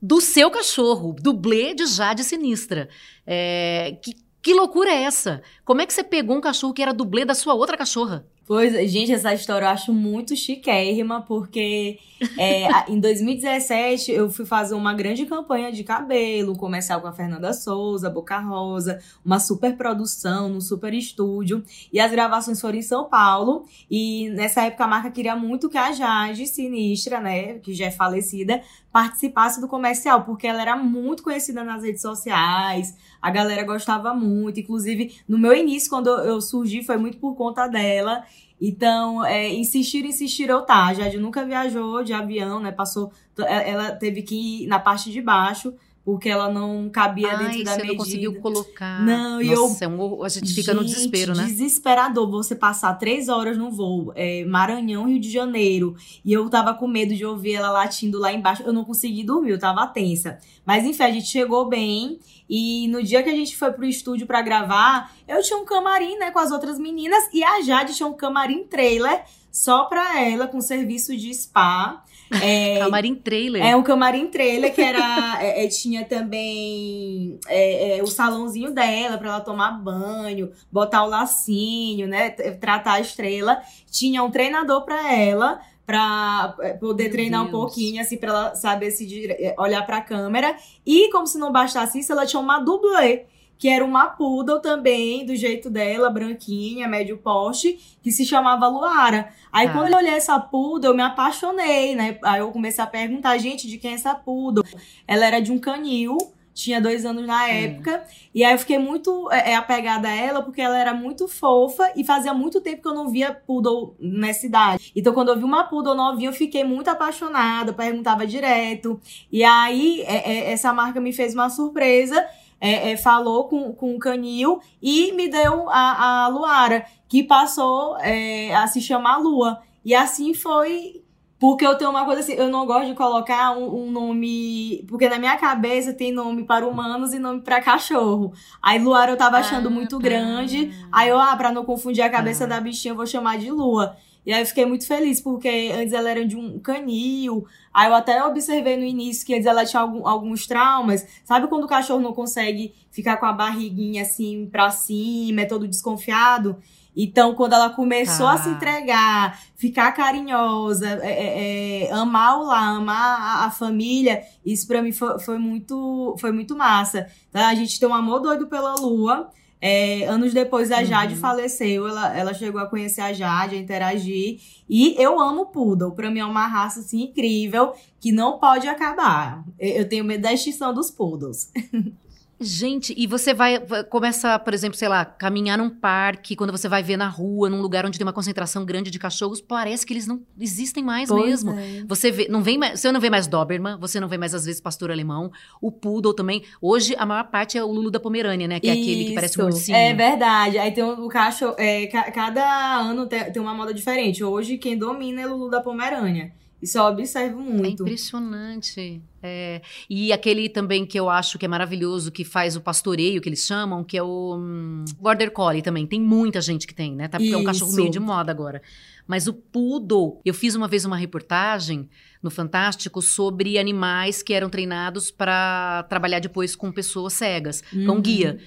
Do 0.00 0.20
seu 0.20 0.50
cachorro, 0.50 1.14
dublê 1.20 1.74
de 1.74 1.86
Jade 1.86 2.24
Sinistra. 2.24 2.88
É, 3.26 3.96
que, 4.02 4.14
que 4.40 4.54
loucura 4.54 4.90
é 4.90 5.02
essa? 5.02 5.42
Como 5.64 5.80
é 5.80 5.86
que 5.86 5.92
você 5.92 6.04
pegou 6.04 6.36
um 6.36 6.40
cachorro 6.40 6.72
que 6.72 6.82
era 6.82 6.94
dublê 6.94 7.24
da 7.24 7.34
sua 7.34 7.54
outra 7.54 7.76
cachorra? 7.76 8.24
Pois, 8.48 8.72
gente, 8.90 9.12
essa 9.12 9.34
história 9.34 9.66
eu 9.66 9.68
acho 9.68 9.92
muito 9.92 10.34
chiquérrima, 10.34 11.20
porque 11.20 11.98
é, 12.38 12.90
em 12.90 12.98
2017 12.98 14.10
eu 14.10 14.30
fui 14.30 14.46
fazer 14.46 14.74
uma 14.74 14.94
grande 14.94 15.26
campanha 15.26 15.70
de 15.70 15.84
cabelo, 15.84 16.56
comercial 16.56 17.02
com 17.02 17.08
a 17.08 17.12
Fernanda 17.12 17.52
Souza, 17.52 18.08
Boca 18.08 18.38
Rosa, 18.38 19.00
uma 19.22 19.38
super 19.38 19.76
produção, 19.76 20.48
num 20.48 20.62
super 20.62 20.94
estúdio. 20.94 21.62
E 21.92 22.00
as 22.00 22.10
gravações 22.10 22.58
foram 22.58 22.78
em 22.78 22.82
São 22.82 23.04
Paulo. 23.10 23.66
E 23.90 24.30
nessa 24.30 24.62
época 24.62 24.84
a 24.84 24.88
marca 24.88 25.10
queria 25.10 25.36
muito 25.36 25.68
que 25.68 25.76
a 25.76 25.92
Jade 25.92 26.46
Sinistra, 26.46 27.20
né, 27.20 27.58
que 27.58 27.74
já 27.74 27.84
é 27.84 27.90
falecida, 27.90 28.62
participasse 28.98 29.60
do 29.60 29.68
comercial, 29.68 30.24
porque 30.24 30.44
ela 30.44 30.60
era 30.60 30.76
muito 30.76 31.22
conhecida 31.22 31.62
nas 31.62 31.84
redes 31.84 32.02
sociais, 32.02 32.96
a 33.22 33.30
galera 33.30 33.62
gostava 33.62 34.12
muito. 34.12 34.58
Inclusive, 34.58 35.20
no 35.28 35.38
meu 35.38 35.54
início, 35.54 35.88
quando 35.88 36.08
eu 36.08 36.40
surgi, 36.40 36.82
foi 36.82 36.96
muito 36.96 37.16
por 37.18 37.36
conta 37.36 37.68
dela. 37.68 38.24
Então, 38.60 39.24
é, 39.24 39.54
insistir, 39.54 40.04
insistir 40.04 40.48
eu 40.48 40.62
tá. 40.62 40.86
A 40.86 40.94
Jade 40.94 41.16
nunca 41.16 41.44
viajou 41.44 42.02
de 42.02 42.12
avião, 42.12 42.58
né? 42.58 42.72
Passou. 42.72 43.12
Ela 43.36 43.92
teve 43.92 44.22
que 44.22 44.64
ir 44.64 44.66
na 44.66 44.80
parte 44.80 45.12
de 45.12 45.22
baixo 45.22 45.72
porque 46.08 46.30
ela 46.30 46.50
não 46.50 46.88
cabia 46.88 47.28
Ai, 47.28 47.36
dentro 47.36 47.64
da 47.64 47.72
você 47.72 47.76
medida. 47.76 47.92
não 47.92 47.96
conseguiu 47.98 48.40
colocar. 48.40 49.04
Não, 49.04 49.42
e 49.42 49.52
eu... 49.52 49.76
é 49.78 49.86
um, 49.86 50.24
a 50.24 50.28
gente 50.30 50.54
fica 50.54 50.72
no 50.72 50.80
Gente, 50.80 50.94
desespero, 50.94 51.36
né? 51.36 51.44
Desesperador 51.44 52.30
você 52.30 52.54
passar 52.54 52.94
três 52.94 53.28
horas 53.28 53.58
no 53.58 53.70
voo, 53.70 54.10
é, 54.14 54.42
Maranhão, 54.46 55.06
Rio 55.06 55.20
de 55.20 55.30
Janeiro, 55.30 55.94
e 56.24 56.32
eu 56.32 56.48
tava 56.48 56.72
com 56.72 56.88
medo 56.88 57.14
de 57.14 57.26
ouvir 57.26 57.56
ela 57.56 57.70
latindo 57.70 58.18
lá 58.18 58.32
embaixo. 58.32 58.62
Eu 58.62 58.72
não 58.72 58.86
consegui 58.86 59.22
dormir, 59.22 59.50
eu 59.50 59.58
tava 59.58 59.86
tensa. 59.86 60.38
Mas 60.64 60.82
enfim, 60.86 61.02
a 61.02 61.10
gente 61.10 61.26
chegou 61.26 61.68
bem. 61.68 62.18
E 62.48 62.88
no 62.88 63.02
dia 63.02 63.22
que 63.22 63.28
a 63.28 63.34
gente 63.34 63.56
foi 63.56 63.72
pro 63.72 63.84
estúdio 63.84 64.26
para 64.26 64.40
gravar, 64.40 65.12
eu 65.26 65.42
tinha 65.42 65.58
um 65.58 65.64
camarim, 65.64 66.16
né, 66.18 66.30
com 66.30 66.38
as 66.38 66.50
outras 66.50 66.78
meninas, 66.78 67.22
e 67.32 67.44
a 67.44 67.60
Jade 67.60 67.94
tinha 67.94 68.06
um 68.06 68.14
camarim 68.14 68.64
trailer 68.64 69.22
só 69.50 69.84
pra 69.84 70.22
ela, 70.22 70.46
com 70.46 70.60
serviço 70.60 71.16
de 71.16 71.32
spa. 71.34 72.04
É, 72.42 72.80
Camarim 72.80 73.14
trailer. 73.14 73.64
é 73.64 73.74
um 73.74 73.82
camarim 73.82 74.26
trailer 74.26 74.74
que 74.74 74.82
era 74.82 75.38
é, 75.40 75.64
é, 75.64 75.68
tinha 75.68 76.04
também 76.04 77.38
é, 77.48 77.96
é, 77.96 78.02
o 78.02 78.06
salãozinho 78.06 78.70
dela 78.70 79.16
para 79.16 79.28
ela 79.28 79.40
tomar 79.40 79.70
banho, 79.82 80.52
botar 80.70 81.04
o 81.04 81.08
lacinho, 81.08 82.06
né, 82.06 82.28
tratar 82.28 82.92
a 82.92 83.00
estrela. 83.00 83.62
Tinha 83.90 84.22
um 84.22 84.30
treinador 84.30 84.84
para 84.84 85.10
ela 85.10 85.58
para 85.88 86.54
poder 86.78 87.04
Meu 87.04 87.12
treinar 87.12 87.40
um 87.40 87.50
Deus. 87.50 87.56
pouquinho 87.58 88.02
assim 88.02 88.18
para 88.18 88.28
ela 88.28 88.54
saber 88.54 88.90
se 88.90 89.06
dire- 89.06 89.32
é, 89.32 89.54
olhar 89.58 89.86
para 89.86 89.96
a 89.96 90.00
câmera. 90.02 90.54
E 90.84 91.10
como 91.10 91.26
se 91.26 91.38
não 91.38 91.50
bastasse 91.50 91.98
isso, 91.98 92.12
ela 92.12 92.26
tinha 92.26 92.40
uma 92.40 92.58
dublê 92.58 93.24
que 93.56 93.68
era 93.68 93.82
uma 93.84 94.06
poodle 94.06 94.60
também, 94.60 95.24
do 95.26 95.34
jeito 95.34 95.68
dela, 95.68 96.10
branquinha, 96.10 96.86
médio 96.86 97.16
poste, 97.18 97.96
que 98.02 98.12
se 98.12 98.24
chamava 98.24 98.68
Luara. 98.68 99.30
Aí 99.50 99.66
Tá. 99.66 99.72
quando 99.72 99.90
eu 99.92 99.96
olhei 99.96 100.12
essa 100.14 100.38
poodle, 100.38 100.90
eu 100.90 100.94
me 100.94 101.02
apaixonei, 101.02 101.94
né? 101.96 102.18
Aí 102.22 102.38
eu 102.38 102.52
comecei 102.52 102.84
a 102.84 102.86
perguntar, 102.86 103.36
gente, 103.38 103.66
de 103.66 103.76
quem 103.78 103.92
é 103.92 103.94
essa 103.94 104.14
poodle? 104.14 104.62
Ela 105.08 105.26
era 105.26 105.40
de 105.40 105.50
um 105.50 105.58
canil, 105.58 106.16
tinha 106.58 106.80
dois 106.80 107.04
anos 107.06 107.24
na 107.26 107.44
Hum. 107.44 107.48
época. 107.48 108.04
E 108.34 108.44
aí 108.44 108.52
eu 108.52 108.58
fiquei 108.58 108.78
muito 108.78 109.30
é, 109.30 109.52
é, 109.52 109.54
apegada 109.56 110.08
a 110.08 110.14
ela, 110.14 110.42
porque 110.42 110.60
ela 110.60 110.76
era 110.76 110.92
muito 110.92 111.28
fofa 111.28 111.92
e 111.96 112.04
fazia 112.04 112.34
muito 112.34 112.60
tempo 112.60 112.82
que 112.82 112.88
eu 112.88 112.94
não 112.94 113.08
via 113.08 113.32
poodle 113.32 113.94
nessa 114.00 114.44
idade. 114.46 114.92
Então 114.94 115.12
quando 115.12 115.28
eu 115.28 115.36
vi 115.38 115.44
uma 115.44 115.64
poodle 115.64 115.94
novinha, 115.94 116.28
eu 116.30 116.32
fiquei 116.32 116.64
muito 116.64 116.88
apaixonada, 116.88 117.72
perguntava 117.72 118.26
direto. 118.26 119.00
E 119.30 119.44
aí 119.44 120.02
é, 120.02 120.32
é, 120.32 120.52
essa 120.52 120.72
marca 120.72 121.00
me 121.00 121.12
fez 121.12 121.32
uma 121.34 121.48
surpresa. 121.48 122.26
é, 122.60 122.90
é, 122.90 122.96
falou 122.96 123.44
com, 123.48 123.72
com 123.72 123.94
o 123.94 123.98
Canil 124.00 124.58
e 124.82 125.12
me 125.12 125.28
deu 125.28 125.70
a, 125.70 126.24
a 126.24 126.28
Luara, 126.28 126.84
que 127.08 127.22
passou 127.22 127.96
é, 128.00 128.52
a 128.52 128.66
se 128.66 128.80
chamar 128.80 129.18
Lua. 129.18 129.60
E 129.84 129.94
assim 129.94 130.34
foi. 130.34 131.02
Porque 131.38 131.64
eu 131.64 131.76
tenho 131.76 131.90
uma 131.90 132.04
coisa 132.04 132.20
assim, 132.20 132.32
eu 132.32 132.48
não 132.48 132.66
gosto 132.66 132.88
de 132.88 132.94
colocar 132.94 133.56
um, 133.56 133.84
um 133.84 133.90
nome. 133.92 134.84
Porque 134.88 135.08
na 135.08 135.18
minha 135.18 135.36
cabeça 135.36 135.92
tem 135.92 136.10
nome 136.12 136.42
para 136.44 136.66
humanos 136.66 137.12
e 137.14 137.18
nome 137.18 137.40
para 137.42 137.60
cachorro. 137.60 138.32
Aí 138.60 138.78
Luara 138.78 139.12
eu 139.12 139.16
tava 139.16 139.36
achando 139.38 139.68
Ah, 139.68 139.70
muito 139.70 139.96
tá. 139.98 140.02
grande. 140.02 140.72
Aí 140.90 141.08
eu, 141.08 141.18
ah, 141.18 141.36
pra 141.36 141.52
não 141.52 141.64
confundir 141.64 142.02
a 142.02 142.10
cabeça 142.10 142.46
Tá. 142.46 142.56
da 142.56 142.60
bichinha, 142.60 142.92
eu 142.92 142.96
vou 142.96 143.06
chamar 143.06 143.38
de 143.38 143.50
Lua. 143.52 143.96
E 144.26 144.32
aí 144.32 144.42
eu 144.42 144.46
fiquei 144.46 144.66
muito 144.66 144.86
feliz, 144.86 145.20
porque 145.22 145.70
antes 145.74 145.92
ela 145.94 146.10
era 146.10 146.26
de 146.26 146.36
um 146.36 146.58
canil. 146.58 147.46
Aí 147.72 147.88
eu 147.88 147.94
até 147.94 148.22
observei 148.24 148.76
no 148.76 148.84
início 148.84 149.24
que 149.24 149.32
antes 149.32 149.46
ela 149.46 149.64
tinha 149.64 149.80
algum- 149.80 150.06
alguns 150.06 150.46
traumas. 150.46 151.06
Sabe 151.24 151.46
quando 151.46 151.64
o 151.64 151.68
cachorro 151.68 152.00
não 152.00 152.12
consegue 152.12 152.74
ficar 152.90 153.16
com 153.16 153.24
a 153.26 153.32
barriguinha 153.32 154.02
assim 154.02 154.46
pra 154.50 154.70
cima, 154.70 155.42
é 155.42 155.44
todo 155.46 155.68
desconfiado? 155.68 156.56
Então, 157.00 157.32
quando 157.36 157.52
ela 157.52 157.70
começou 157.70 158.26
Tá. 158.26 158.32
a 158.32 158.38
se 158.38 158.48
entregar, 158.48 159.38
ficar 159.54 159.92
carinhosa, 159.92 160.88
é, 161.00 161.10
é, 161.12 161.84
é, 161.84 161.92
amar 161.92 162.38
o 162.40 162.42
lar, 162.44 162.76
amar 162.76 163.20
a, 163.20 163.44
a 163.46 163.50
família, 163.52 164.22
isso 164.44 164.66
pra 164.66 164.82
mim 164.82 164.90
foi, 164.90 165.16
foi 165.20 165.38
muito, 165.38 166.16
foi 166.18 166.32
muito 166.32 166.56
massa. 166.56 167.06
Então, 167.30 167.46
a 167.46 167.54
gente 167.54 167.78
tem 167.78 167.88
um 167.88 167.94
amor 167.94 168.18
doido 168.20 168.48
pela 168.48 168.74
Lua. 168.74 169.30
É, 169.60 170.04
anos 170.06 170.32
depois 170.32 170.70
a 170.70 170.84
Jade 170.84 171.14
Uhum. 171.14 171.20
faleceu, 171.20 171.88
ela, 171.88 172.16
ela 172.16 172.32
chegou 172.34 172.60
a 172.60 172.66
conhecer 172.66 173.00
a 173.00 173.12
Jade, 173.12 173.56
a 173.56 173.58
interagir. 173.58 174.38
E 174.68 174.94
eu 175.00 175.18
amo 175.20 175.46
Poodle. 175.46 175.92
Pra 175.92 176.10
mim 176.10 176.20
é 176.20 176.24
uma 176.24 176.46
raça 176.46 176.78
assim, 176.80 177.02
incrível 177.02 177.72
que 178.00 178.12
não 178.12 178.38
pode 178.38 178.68
acabar. 178.68 179.44
Eu 179.58 179.88
tenho 179.88 180.04
medo 180.04 180.22
da 180.22 180.32
extinção 180.32 180.72
dos 180.74 180.90
Poodles. 180.92 181.52
Gente, 182.40 182.94
e 182.96 183.06
você 183.06 183.34
vai, 183.34 183.58
começa, 183.90 184.38
por 184.38 184.54
exemplo, 184.54 184.78
sei 184.78 184.88
lá, 184.88 185.04
caminhar 185.04 185.58
num 185.58 185.68
parque, 185.68 186.36
quando 186.36 186.50
você 186.52 186.68
vai 186.68 186.82
ver 186.84 186.96
na 186.96 187.08
rua, 187.08 187.50
num 187.50 187.60
lugar 187.60 187.84
onde 187.84 187.98
tem 187.98 188.06
uma 188.06 188.12
concentração 188.12 188.64
grande 188.64 188.90
de 188.92 188.98
cachorros, 188.98 189.40
parece 189.40 189.84
que 189.84 189.92
eles 189.92 190.06
não 190.06 190.22
existem 190.38 190.84
mais 190.84 191.10
mesmo. 191.10 191.50
é. 191.58 191.82
Você 191.88 192.12
vê, 192.12 192.28
não 192.28 192.40
vem 192.40 192.56
mais, 192.56 192.78
você 192.78 192.92
não 192.92 193.00
vê 193.00 193.10
mais 193.10 193.26
Doberman, 193.26 193.76
você 193.78 193.98
não 193.98 194.06
vê 194.06 194.16
mais 194.16 194.34
às 194.34 194.44
vezes 194.44 194.60
pastor 194.60 194.90
alemão, 194.90 195.32
o 195.60 195.72
poodle 195.72 196.14
também. 196.14 196.44
Hoje 196.60 196.94
a 196.96 197.04
maior 197.04 197.24
parte 197.24 197.58
é 197.58 197.64
o 197.64 197.70
Lulu 197.72 197.90
da 197.90 197.98
Pomerânia, 197.98 198.46
né, 198.46 198.60
que 198.60 198.68
é 198.68 198.72
aquele 198.72 199.04
que 199.06 199.14
parece 199.14 199.40
um 199.40 199.48
Isso, 199.48 199.56
ursinho. 199.58 199.76
É 199.76 199.92
verdade. 199.92 200.58
Aí 200.58 200.70
tem 200.70 200.84
o, 200.84 201.08
cachorro. 201.08 201.56
é, 201.58 201.86
ca- 201.88 202.10
cada 202.12 202.76
ano 202.78 203.06
tem, 203.06 203.32
tem 203.32 203.42
uma 203.42 203.54
moda 203.54 203.74
diferente. 203.74 204.22
Hoje 204.22 204.58
quem 204.58 204.78
domina 204.78 205.22
é 205.22 205.26
o 205.26 205.30
Lulu 205.36 205.50
da 205.50 205.60
Pomerânia. 205.60 206.32
Isso 206.60 206.76
eu 206.76 206.82
observo 206.84 207.40
É 207.40 207.44
muito. 207.44 207.82
impressionante. 207.84 209.00
É. 209.22 209.62
E 209.88 210.12
aquele 210.12 210.48
também 210.48 210.84
que 210.84 210.98
eu 210.98 211.08
acho 211.08 211.38
que 211.38 211.44
é 211.44 211.48
maravilhoso, 211.48 212.10
que 212.10 212.24
faz 212.24 212.56
o 212.56 212.60
pastoreio, 212.60 213.20
que 213.20 213.28
eles 213.28 213.44
chamam, 213.46 213.84
que 213.84 213.96
é 213.96 214.02
o 214.02 214.36
hum, 214.36 214.84
Border 214.98 215.30
Collie 215.30 215.62
também. 215.62 215.86
Tem 215.86 216.00
muita 216.00 216.40
gente 216.40 216.66
que 216.66 216.74
tem, 216.74 216.94
né? 216.96 217.06
Tá, 217.08 217.18
porque 217.18 217.32
é 217.32 217.36
um 217.36 217.44
cachorro 217.44 217.72
meio 217.74 217.90
de 217.90 218.00
moda 218.00 218.30
agora. 218.32 218.60
Mas 219.06 219.26
o 219.28 219.32
Poodle, 219.32 220.20
eu 220.24 220.34
fiz 220.34 220.54
uma 220.54 220.66
vez 220.68 220.84
uma 220.84 220.96
reportagem 220.96 221.88
no 222.22 222.30
Fantástico 222.30 223.00
sobre 223.00 223.56
animais 223.58 224.22
que 224.22 224.34
eram 224.34 224.50
treinados 224.50 225.10
para 225.10 225.84
trabalhar 225.88 226.18
depois 226.18 226.54
com 226.56 226.70
pessoas 226.72 227.12
cegas, 227.12 227.62
com 227.70 227.92
Uhum. 227.92 228.00
guia. 228.02 228.38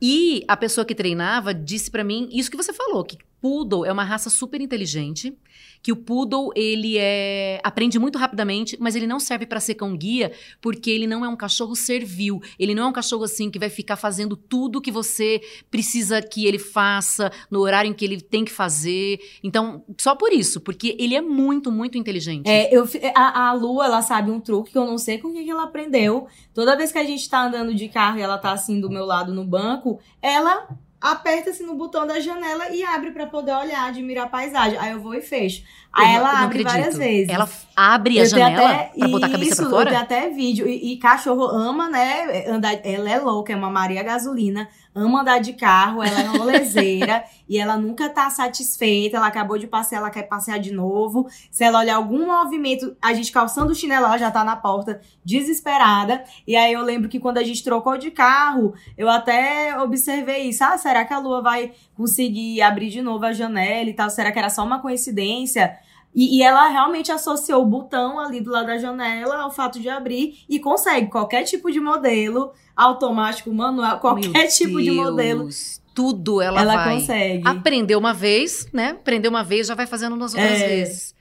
E 0.00 0.44
a 0.48 0.56
pessoa 0.56 0.84
que 0.84 0.94
treinava 0.94 1.52
disse 1.52 1.90
pra 1.90 2.02
mim 2.04 2.28
isso 2.32 2.50
que 2.50 2.56
você 2.56 2.72
falou, 2.72 3.04
que 3.04 3.18
Poodle 3.40 3.84
é 3.84 3.92
uma 3.92 4.04
raça 4.04 4.30
super 4.30 4.60
inteligente, 4.60 5.36
que 5.82 5.92
o 5.92 5.96
Poodle 5.96 6.50
ele 6.56 6.96
é 6.98 7.60
aprende 7.62 7.98
muito 7.98 8.18
rapidamente, 8.18 8.76
mas 8.80 8.96
ele 8.96 9.06
não 9.06 9.20
serve 9.20 9.46
pra 9.46 9.60
ser 9.60 9.74
cão 9.74 9.96
guia, 9.96 10.32
porque 10.60 10.90
ele 10.90 11.06
não 11.06 11.24
é 11.24 11.28
um 11.28 11.36
cachorro 11.36 11.74
servil. 11.76 12.40
Ele 12.58 12.74
não 12.74 12.84
é 12.84 12.86
um 12.86 12.92
cachorro 12.92 13.24
assim 13.24 13.50
que 13.50 13.58
vai 13.58 13.70
ficar 13.70 13.96
fazendo 13.96 14.36
tudo 14.36 14.80
que 14.80 14.90
você 14.90 15.40
precisa 15.70 16.20
que 16.20 16.46
ele 16.46 16.58
faça 16.58 17.30
no 17.50 17.60
horário 17.60 17.90
em 17.90 17.94
que 17.94 18.04
ele 18.04 18.20
tem 18.20 18.44
que 18.44 18.50
fazer. 18.50 19.20
Então, 19.42 19.84
só 19.98 20.14
por 20.14 20.32
isso, 20.32 20.60
porque 20.60 20.96
ele 20.98 21.14
é 21.14 21.20
muito, 21.20 21.70
muito 21.70 21.96
inteligente. 21.96 22.48
É, 22.48 22.74
eu, 22.74 22.88
a, 23.14 23.48
a 23.48 23.52
Lu, 23.52 23.82
ela 23.82 24.02
sabe 24.02 24.30
um 24.30 24.40
truque 24.40 24.72
que 24.72 24.78
eu 24.78 24.86
não 24.86 24.98
sei 24.98 25.18
com 25.18 25.32
que 25.32 25.48
ela 25.48 25.64
aprendeu. 25.64 26.26
Toda 26.52 26.76
vez 26.76 26.90
que 26.90 26.98
a 26.98 27.04
gente 27.04 27.28
tá 27.28 27.46
andando 27.46 27.74
de 27.74 27.88
carro 27.88 28.18
e 28.18 28.22
ela 28.22 28.38
tá 28.38 28.52
assim 28.52 28.80
do 28.80 28.90
meu 28.90 29.04
lado 29.04 29.32
no 29.32 29.44
banco, 29.44 30.00
ela 30.20 30.68
aperta 31.00 31.50
assim 31.50 31.64
no 31.64 31.74
botão 31.74 32.06
da 32.06 32.18
janela 32.20 32.70
e 32.70 32.82
abre 32.82 33.10
pra 33.12 33.26
poder 33.26 33.52
olhar, 33.52 33.86
admirar 33.88 34.24
a 34.26 34.28
paisagem. 34.28 34.78
Aí 34.78 34.92
eu 34.92 35.00
vou 35.00 35.14
e 35.14 35.20
fecho. 35.20 35.62
Aí 35.92 36.14
ela 36.14 36.28
eu 36.30 36.32
não 36.34 36.42
abre 36.44 36.60
acredito. 36.60 36.70
várias 36.72 36.96
vezes. 36.98 37.28
Ela 37.28 37.48
abre 37.76 38.18
a 38.18 38.22
Eu 38.22 38.26
janela 38.28 38.70
até- 38.70 38.92
pra 38.98 39.08
botar 39.08 39.26
a 39.26 39.30
cabeça 39.30 39.52
isso, 39.52 39.62
pra 39.62 39.70
fora? 39.70 39.90
Tenho 39.90 40.02
até 40.02 40.28
vídeo. 40.28 40.68
E, 40.68 40.92
e 40.92 40.96
cachorro 40.98 41.44
ama, 41.44 41.88
né? 41.88 42.46
Andar, 42.48 42.78
ela 42.84 43.10
é 43.10 43.18
louca, 43.18 43.52
é 43.52 43.56
uma 43.56 43.70
Maria 43.70 44.02
Gasolina. 44.02 44.68
Ama 44.94 45.20
andar 45.20 45.40
de 45.40 45.52
carro, 45.52 46.02
ela 46.02 46.20
é 46.20 46.24
rolezeira. 46.24 47.24
e 47.48 47.58
ela 47.58 47.76
nunca 47.76 48.08
tá 48.08 48.28
satisfeita. 48.30 49.16
Ela 49.16 49.26
acabou 49.26 49.58
de 49.58 49.66
passear, 49.66 49.98
ela 49.98 50.10
quer 50.10 50.24
passear 50.24 50.58
de 50.58 50.72
novo. 50.72 51.28
Se 51.50 51.64
ela 51.64 51.80
olhar 51.80 51.96
algum 51.96 52.26
movimento, 52.26 52.96
a 53.00 53.12
gente 53.14 53.32
calçando 53.32 53.72
o 53.72 53.74
chinelo, 53.74 54.06
ela 54.06 54.18
já 54.18 54.30
tá 54.30 54.44
na 54.44 54.56
porta, 54.56 55.00
desesperada. 55.24 56.24
E 56.46 56.56
aí 56.56 56.72
eu 56.72 56.82
lembro 56.82 57.08
que 57.08 57.20
quando 57.20 57.38
a 57.38 57.44
gente 57.44 57.62
trocou 57.62 57.96
de 57.96 58.10
carro, 58.10 58.74
eu 58.96 59.08
até 59.08 59.78
observei 59.80 60.48
isso. 60.48 60.64
Ah, 60.64 60.76
será 60.76 61.04
que 61.04 61.14
a 61.14 61.18
Lua 61.18 61.42
vai 61.42 61.72
conseguir 61.96 62.60
abrir 62.62 62.90
de 62.90 63.02
novo 63.02 63.24
a 63.24 63.32
janela 63.32 63.88
e 63.88 63.94
tal? 63.94 64.10
Será 64.10 64.32
que 64.32 64.38
era 64.38 64.50
só 64.50 64.64
uma 64.64 64.80
coincidência? 64.80 65.78
E, 66.14 66.38
e, 66.38 66.42
ela 66.42 66.68
realmente 66.68 67.12
associou 67.12 67.62
o 67.62 67.66
botão 67.66 68.18
ali 68.18 68.40
do 68.40 68.50
lado 68.50 68.66
da 68.66 68.78
janela 68.78 69.36
ao 69.36 69.50
fato 69.50 69.78
de 69.78 69.88
abrir 69.88 70.44
e 70.48 70.58
consegue 70.58 71.08
qualquer 71.08 71.44
tipo 71.44 71.70
de 71.70 71.78
modelo, 71.78 72.52
automático, 72.74 73.52
manual, 73.52 74.00
qualquer 74.00 74.28
Meu 74.28 74.48
tipo 74.48 74.78
Deus. 74.78 74.84
de 74.84 74.90
modelo 74.90 75.48
tudo 75.94 76.40
ela, 76.40 76.60
ela 76.60 76.76
vai. 76.76 76.94
consegue. 76.94 77.42
Aprendeu 77.44 77.98
uma 77.98 78.14
vez, 78.14 78.68
né? 78.72 78.90
Aprendeu 78.90 79.30
uma 79.30 79.42
vez, 79.42 79.66
já 79.66 79.74
vai 79.74 79.84
fazendo 79.84 80.14
nas 80.14 80.32
outras 80.32 80.60
é. 80.60 80.68
vezes. 80.68 81.14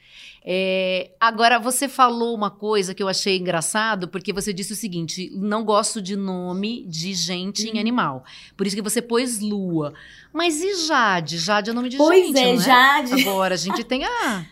É, 0.50 1.12
agora, 1.20 1.60
você 1.60 1.90
falou 1.90 2.34
uma 2.34 2.50
coisa 2.50 2.94
que 2.94 3.04
eu 3.04 3.10
achei 3.10 3.38
engraçado, 3.38 4.08
porque 4.08 4.32
você 4.32 4.54
disse 4.54 4.72
o 4.72 4.76
seguinte: 4.76 5.30
não 5.34 5.66
gosto 5.66 6.02
de 6.02 6.16
nome 6.16 6.86
de 6.88 7.14
gente 7.14 7.68
em 7.68 7.74
uhum. 7.74 7.80
animal. 7.80 8.24
Por 8.56 8.66
isso 8.66 8.76
que 8.76 8.82
você 8.82 9.02
pôs 9.02 9.42
lua. 9.42 9.94
Mas 10.32 10.62
e 10.62 10.88
Jade? 10.88 11.38
Jade 11.38 11.72
é 11.72 11.74
nome 11.74 11.90
de 11.90 11.98
pois 11.98 12.28
gente. 12.28 12.34
Pois 12.34 12.46
é, 12.46 12.52
é? 12.52 12.58
Jade. 12.58 13.22
Agora, 13.22 13.56
a 13.56 13.58
gente 13.58 13.84
tem 13.84 14.06
a 14.06 14.46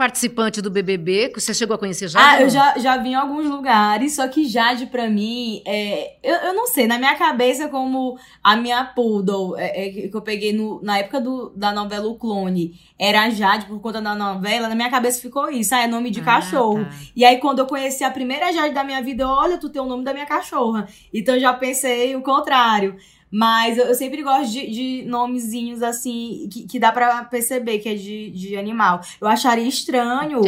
participante 0.00 0.62
do 0.62 0.70
BBB. 0.70 1.30
Você 1.34 1.52
chegou 1.52 1.74
a 1.74 1.78
conhecer 1.78 2.08
Jade? 2.08 2.24
Ah, 2.26 2.40
eu 2.40 2.48
já, 2.48 2.78
já 2.78 2.96
vi 2.96 3.10
em 3.10 3.14
alguns 3.14 3.44
lugares, 3.44 4.14
só 4.14 4.26
que 4.28 4.48
Jade, 4.48 4.86
pra 4.86 5.10
mim, 5.10 5.62
é, 5.66 6.16
eu, 6.22 6.36
eu 6.36 6.54
não 6.54 6.66
sei, 6.66 6.86
na 6.86 6.96
minha 6.96 7.14
cabeça, 7.16 7.68
como 7.68 8.18
a 8.42 8.56
minha 8.56 8.82
poodle, 8.82 9.58
é, 9.58 9.88
é, 9.88 10.08
que 10.08 10.16
eu 10.16 10.22
peguei 10.22 10.54
no, 10.54 10.80
na 10.82 10.96
época 10.96 11.20
do, 11.20 11.50
da 11.54 11.70
novela 11.70 12.08
O 12.08 12.14
Clone, 12.14 12.80
era 12.98 13.28
Jade 13.28 13.66
por 13.66 13.78
conta 13.78 14.00
da 14.00 14.14
novela, 14.14 14.70
na 14.70 14.74
minha 14.74 14.88
cabeça 14.88 15.20
ficou 15.20 15.50
isso, 15.50 15.74
ah, 15.74 15.82
é 15.82 15.86
nome 15.86 16.10
de 16.10 16.20
ah, 16.20 16.24
cachorro. 16.24 16.82
Tá. 16.82 16.90
E 17.14 17.22
aí, 17.22 17.36
quando 17.36 17.58
eu 17.58 17.66
conheci 17.66 18.02
a 18.02 18.10
primeira 18.10 18.50
Jade 18.54 18.72
da 18.72 18.82
minha 18.82 19.02
vida, 19.02 19.24
eu, 19.24 19.28
olha, 19.28 19.58
tu 19.58 19.68
tem 19.68 19.82
o 19.82 19.86
nome 19.86 20.02
da 20.02 20.14
minha 20.14 20.24
cachorra. 20.24 20.88
Então, 21.12 21.34
eu 21.34 21.40
já 21.42 21.52
pensei 21.52 22.16
o 22.16 22.22
contrário. 22.22 22.96
Mas 23.30 23.78
eu, 23.78 23.86
eu 23.86 23.94
sempre 23.94 24.22
gosto 24.22 24.50
de, 24.50 24.70
de 24.70 25.04
nomezinhos 25.06 25.82
assim, 25.82 26.48
que, 26.52 26.66
que 26.66 26.78
dá 26.80 26.90
para 26.90 27.24
perceber 27.24 27.78
que 27.78 27.88
é 27.88 27.94
de, 27.94 28.30
de 28.30 28.56
animal. 28.56 29.00
Eu 29.20 29.28
acharia 29.28 29.68
estranho 29.68 30.40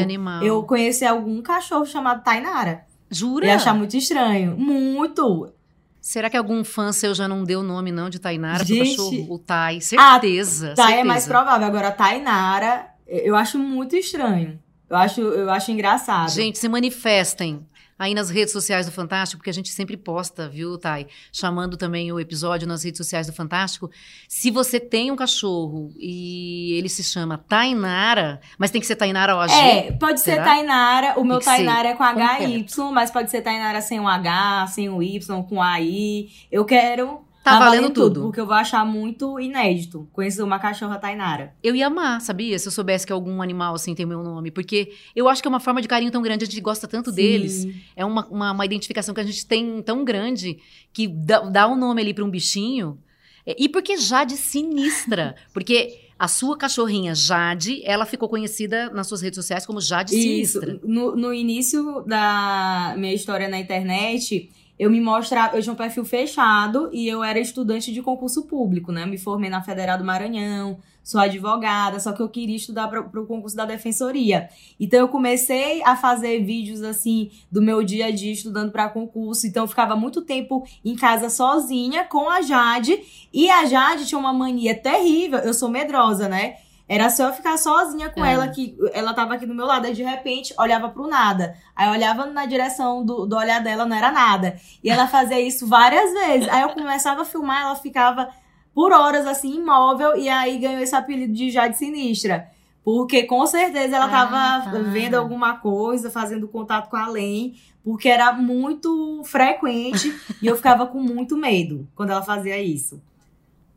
eu 0.42 0.62
conhecer 0.64 1.06
algum 1.06 1.40
cachorro 1.40 1.86
chamado 1.86 2.22
Tainara. 2.24 2.84
Jura? 3.10 3.46
E 3.46 3.50
achar 3.50 3.74
muito 3.74 3.96
estranho. 3.96 4.56
Muito. 4.56 5.52
Será 6.00 6.28
que 6.28 6.36
algum 6.36 6.64
fã 6.64 6.90
seu 6.90 7.14
já 7.14 7.28
não 7.28 7.44
deu 7.44 7.60
o 7.60 7.62
nome, 7.62 7.92
não, 7.92 8.10
de 8.10 8.18
Tainara 8.18 8.64
Gente, 8.64 8.96
pro 8.96 9.04
cachorro? 9.04 9.34
O 9.34 9.38
Tai, 9.38 9.80
certeza. 9.80 10.72
Ah, 10.72 10.74
Tai 10.74 11.00
é 11.00 11.04
mais 11.04 11.26
provável. 11.26 11.66
Agora, 11.66 11.92
Tainara, 11.92 12.88
eu 13.06 13.36
acho 13.36 13.58
muito 13.58 13.94
estranho. 13.94 14.58
Eu 14.90 14.96
acho, 14.96 15.20
eu 15.20 15.50
acho 15.50 15.70
engraçado. 15.70 16.30
Gente, 16.30 16.58
se 16.58 16.68
manifestem 16.68 17.66
aí 18.02 18.14
nas 18.14 18.30
redes 18.30 18.52
sociais 18.52 18.86
do 18.86 18.92
Fantástico, 18.92 19.38
porque 19.38 19.50
a 19.50 19.54
gente 19.54 19.68
sempre 19.70 19.96
posta, 19.96 20.48
viu, 20.48 20.76
Thay? 20.76 21.06
Chamando 21.32 21.76
também 21.76 22.10
o 22.10 22.18
episódio 22.18 22.66
nas 22.66 22.82
redes 22.82 22.98
sociais 22.98 23.28
do 23.28 23.32
Fantástico. 23.32 23.90
Se 24.28 24.50
você 24.50 24.80
tem 24.80 25.12
um 25.12 25.16
cachorro 25.16 25.92
e 25.96 26.74
ele 26.76 26.88
se 26.88 27.04
chama 27.04 27.38
Tainara, 27.38 28.40
mas 28.58 28.72
tem 28.72 28.80
que 28.80 28.86
ser 28.86 28.96
Tainara 28.96 29.36
OG? 29.36 29.52
É, 29.52 29.92
pode 29.92 30.20
Será? 30.20 30.42
ser 30.42 30.50
Tainara. 30.50 31.20
O 31.20 31.24
meu 31.24 31.38
Tainara 31.38 31.90
é 31.90 31.94
com 31.94 32.02
HY, 32.02 32.66
mas 32.92 33.10
pode 33.10 33.30
ser 33.30 33.40
Tainara 33.40 33.80
sem 33.80 34.00
o 34.00 34.08
H, 34.08 34.66
sem 34.68 34.88
o 34.88 35.00
Y, 35.00 35.44
com 35.44 35.62
AI. 35.62 36.28
Eu 36.50 36.64
quero 36.64 37.21
Tá, 37.42 37.52
tá 37.52 37.58
valendo, 37.58 37.80
valendo 37.80 37.94
tudo. 37.94 38.22
Porque 38.22 38.40
eu 38.40 38.46
vou 38.46 38.54
achar 38.54 38.84
muito 38.86 39.40
inédito 39.40 40.08
conhecer 40.12 40.42
uma 40.42 40.60
cachorra 40.60 40.96
tainara. 40.96 41.52
Eu 41.62 41.74
ia 41.74 41.88
amar, 41.88 42.20
sabia? 42.20 42.56
Se 42.56 42.68
eu 42.68 42.72
soubesse 42.72 43.04
que 43.04 43.12
algum 43.12 43.42
animal 43.42 43.74
assim 43.74 43.94
tem 43.94 44.06
meu 44.06 44.22
nome. 44.22 44.50
Porque 44.52 44.92
eu 45.14 45.28
acho 45.28 45.42
que 45.42 45.48
é 45.48 45.50
uma 45.50 45.58
forma 45.58 45.82
de 45.82 45.88
carinho 45.88 46.12
tão 46.12 46.22
grande, 46.22 46.44
a 46.44 46.46
gente 46.46 46.60
gosta 46.60 46.86
tanto 46.86 47.10
Sim. 47.10 47.16
deles. 47.16 47.66
É 47.96 48.04
uma, 48.04 48.26
uma, 48.28 48.52
uma, 48.52 48.64
identificação 48.64 49.12
que 49.12 49.20
a 49.20 49.24
gente 49.24 49.44
tem 49.44 49.82
tão 49.82 50.04
grande 50.04 50.58
que 50.92 51.08
dá, 51.08 51.40
dá 51.40 51.68
um 51.68 51.76
nome 51.76 52.00
ali 52.00 52.14
para 52.14 52.24
um 52.24 52.30
bichinho. 52.30 52.96
É, 53.44 53.56
e 53.58 53.68
porque 53.68 53.96
Jade 53.96 54.36
sinistra. 54.36 55.34
porque 55.52 55.98
a 56.16 56.28
sua 56.28 56.56
cachorrinha 56.56 57.12
Jade, 57.12 57.82
ela 57.84 58.06
ficou 58.06 58.28
conhecida 58.28 58.88
nas 58.90 59.08
suas 59.08 59.20
redes 59.20 59.36
sociais 59.36 59.66
como 59.66 59.80
Jade 59.80 60.14
Isso. 60.14 60.60
Sinistra. 60.60 60.80
No, 60.84 61.16
no 61.16 61.34
início 61.34 62.02
da 62.06 62.94
minha 62.96 63.12
história 63.12 63.48
na 63.48 63.58
internet 63.58 64.48
eu 64.82 64.90
me 64.90 65.00
mostrava, 65.00 65.56
eu 65.56 65.62
tinha 65.62 65.72
um 65.72 65.76
perfil 65.76 66.04
fechado 66.04 66.90
e 66.92 67.06
eu 67.06 67.22
era 67.22 67.38
estudante 67.38 67.92
de 67.92 68.02
concurso 68.02 68.48
público, 68.48 68.90
né? 68.90 69.04
Eu 69.04 69.06
me 69.06 69.16
formei 69.16 69.48
na 69.48 69.62
Federal 69.62 69.96
do 69.96 70.02
Maranhão, 70.02 70.76
sou 71.04 71.20
advogada, 71.20 72.00
só 72.00 72.10
que 72.10 72.20
eu 72.20 72.28
queria 72.28 72.56
estudar 72.56 72.88
para 72.88 73.00
o 73.00 73.24
concurso 73.24 73.54
da 73.54 73.64
defensoria. 73.64 74.48
Então 74.80 74.98
eu 74.98 75.06
comecei 75.06 75.80
a 75.84 75.94
fazer 75.94 76.44
vídeos 76.44 76.82
assim 76.82 77.30
do 77.48 77.62
meu 77.62 77.84
dia 77.84 78.06
a 78.06 78.10
dia 78.10 78.32
estudando 78.32 78.72
para 78.72 78.88
concurso. 78.88 79.46
Então 79.46 79.62
eu 79.62 79.68
ficava 79.68 79.94
muito 79.94 80.20
tempo 80.20 80.64
em 80.84 80.96
casa 80.96 81.30
sozinha 81.30 82.02
com 82.02 82.28
a 82.28 82.42
Jade 82.42 82.98
e 83.32 83.48
a 83.48 83.64
Jade 83.66 84.04
tinha 84.04 84.18
uma 84.18 84.32
mania 84.32 84.74
terrível. 84.74 85.38
Eu 85.38 85.54
sou 85.54 85.68
medrosa, 85.68 86.28
né? 86.28 86.56
Era 86.92 87.08
só 87.08 87.28
eu 87.28 87.32
ficar 87.32 87.56
sozinha 87.56 88.10
com 88.10 88.22
é. 88.22 88.34
ela, 88.34 88.48
que 88.48 88.76
ela 88.92 89.14
tava 89.14 89.32
aqui 89.32 89.46
do 89.46 89.54
meu 89.54 89.64
lado, 89.64 89.86
e 89.86 89.94
de 89.94 90.02
repente 90.02 90.52
olhava 90.58 90.90
pro 90.90 91.06
nada. 91.06 91.56
Aí 91.74 91.88
olhava 91.88 92.26
na 92.26 92.44
direção 92.44 93.02
do, 93.02 93.24
do 93.24 93.34
olhar 93.34 93.62
dela, 93.62 93.86
não 93.86 93.96
era 93.96 94.12
nada. 94.12 94.56
E 94.84 94.90
ela 94.90 95.06
fazia 95.06 95.40
isso 95.40 95.66
várias 95.66 96.12
vezes. 96.12 96.50
Aí 96.50 96.60
eu 96.60 96.68
começava 96.68 97.22
a 97.22 97.24
filmar, 97.24 97.62
ela 97.62 97.76
ficava 97.76 98.28
por 98.74 98.92
horas 98.92 99.26
assim, 99.26 99.54
imóvel, 99.54 100.18
e 100.18 100.28
aí 100.28 100.58
ganhou 100.58 100.82
esse 100.82 100.94
apelido 100.94 101.32
de 101.32 101.50
Jade 101.50 101.78
Sinistra. 101.78 102.50
Porque 102.84 103.22
com 103.22 103.46
certeza 103.46 103.96
ela 103.96 104.08
tava 104.08 104.36
ah, 104.36 104.60
tá. 104.70 104.78
vendo 104.90 105.14
alguma 105.14 105.56
coisa, 105.56 106.10
fazendo 106.10 106.46
contato 106.46 106.90
com 106.90 106.96
além, 106.96 107.54
porque 107.82 108.06
era 108.06 108.34
muito 108.34 109.22
frequente 109.24 110.14
e 110.42 110.46
eu 110.46 110.56
ficava 110.56 110.86
com 110.86 111.00
muito 111.00 111.38
medo 111.38 111.88
quando 111.94 112.10
ela 112.10 112.22
fazia 112.22 112.60
isso. 112.62 113.00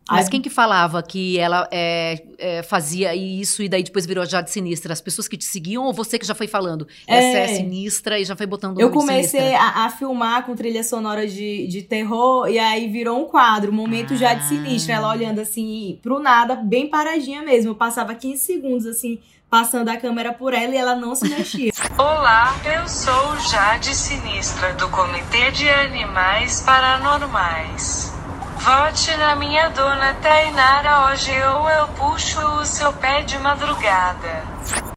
Mas 0.10 0.30
quem 0.30 0.40
que 0.40 0.50
falava 0.50 1.02
que 1.02 1.40
ela 1.40 1.68
é, 1.72 2.24
é, 2.38 2.64
fazia 2.64 3.16
isso 3.16 3.64
e 3.64 3.70
daí 3.70 3.82
depois 3.82 4.06
virou 4.06 4.24
Jade 4.26 4.52
Sinistra? 4.52 4.94
As 4.94 5.02
pessoas 5.02 5.28
que 5.28 5.36
te 5.36 5.46
seguiam 5.46 5.84
ou 5.84 5.94
você 5.94 6.20
que 6.20 6.26
já 6.26 6.36
foi 6.36 6.48
falando? 6.48 6.88
Essa 7.08 7.38
é, 7.38 7.44
é 7.44 7.48
sinistra 7.48 8.20
e 8.20 8.26
já 8.26 8.36
foi 8.36 8.46
botando 8.46 8.78
o 8.78 8.82
Eu 8.82 8.92
comecei 8.92 9.56
a, 9.56 9.86
a, 9.86 9.90
filmar 9.90 10.46
com 10.46 10.56
trilha 10.56 10.84
sonora 10.84 11.28
de, 11.28 11.68
de 11.68 11.82
terror 11.82 12.48
e 12.48 12.60
aí 12.60 12.88
virou 12.88 13.20
um 13.20 13.26
quadro, 13.26 13.74
Momento 13.74 14.14
ah. 14.14 14.18
Jade 14.18 14.48
Sinistra. 14.48 14.96
Ela 14.96 15.10
olhando 15.10 15.40
assim 15.42 16.00
pro 16.04 16.20
nada, 16.20 16.56
bem 16.56 16.88
paradinha 16.88 17.42
mesmo. 17.42 17.72
Eu 17.72 17.76
passava 17.76 18.14
15 18.14 18.38
segundos 18.44 18.86
assim, 18.86 19.20
passando 19.50 19.90
a 19.90 19.98
câmera 19.98 20.32
por 20.32 20.54
ela 20.54 20.74
e 20.74 20.78
ela 20.78 20.96
não 20.96 21.16
se 21.16 21.28
mexia. 21.28 21.72
Olá, 21.98 22.56
eu 22.64 22.88
sou 22.88 23.40
Jade 23.50 23.96
Sinistra 23.96 24.74
do 24.74 24.88
Comitê 24.90 25.50
de 25.52 25.68
Animais 25.68 26.62
Paranormais. 26.62 28.15
Vote 28.60 29.18
na 29.18 29.36
minha 29.36 29.70
dona 29.70 30.14
Tainara 30.16 31.12
hoje 31.12 31.32
ou 31.32 31.70
eu 31.70 31.88
puxo 31.90 32.40
o 32.40 32.66
seu 32.66 32.92
pé 32.94 33.22
de 33.22 33.38
madrugada. 33.38 34.44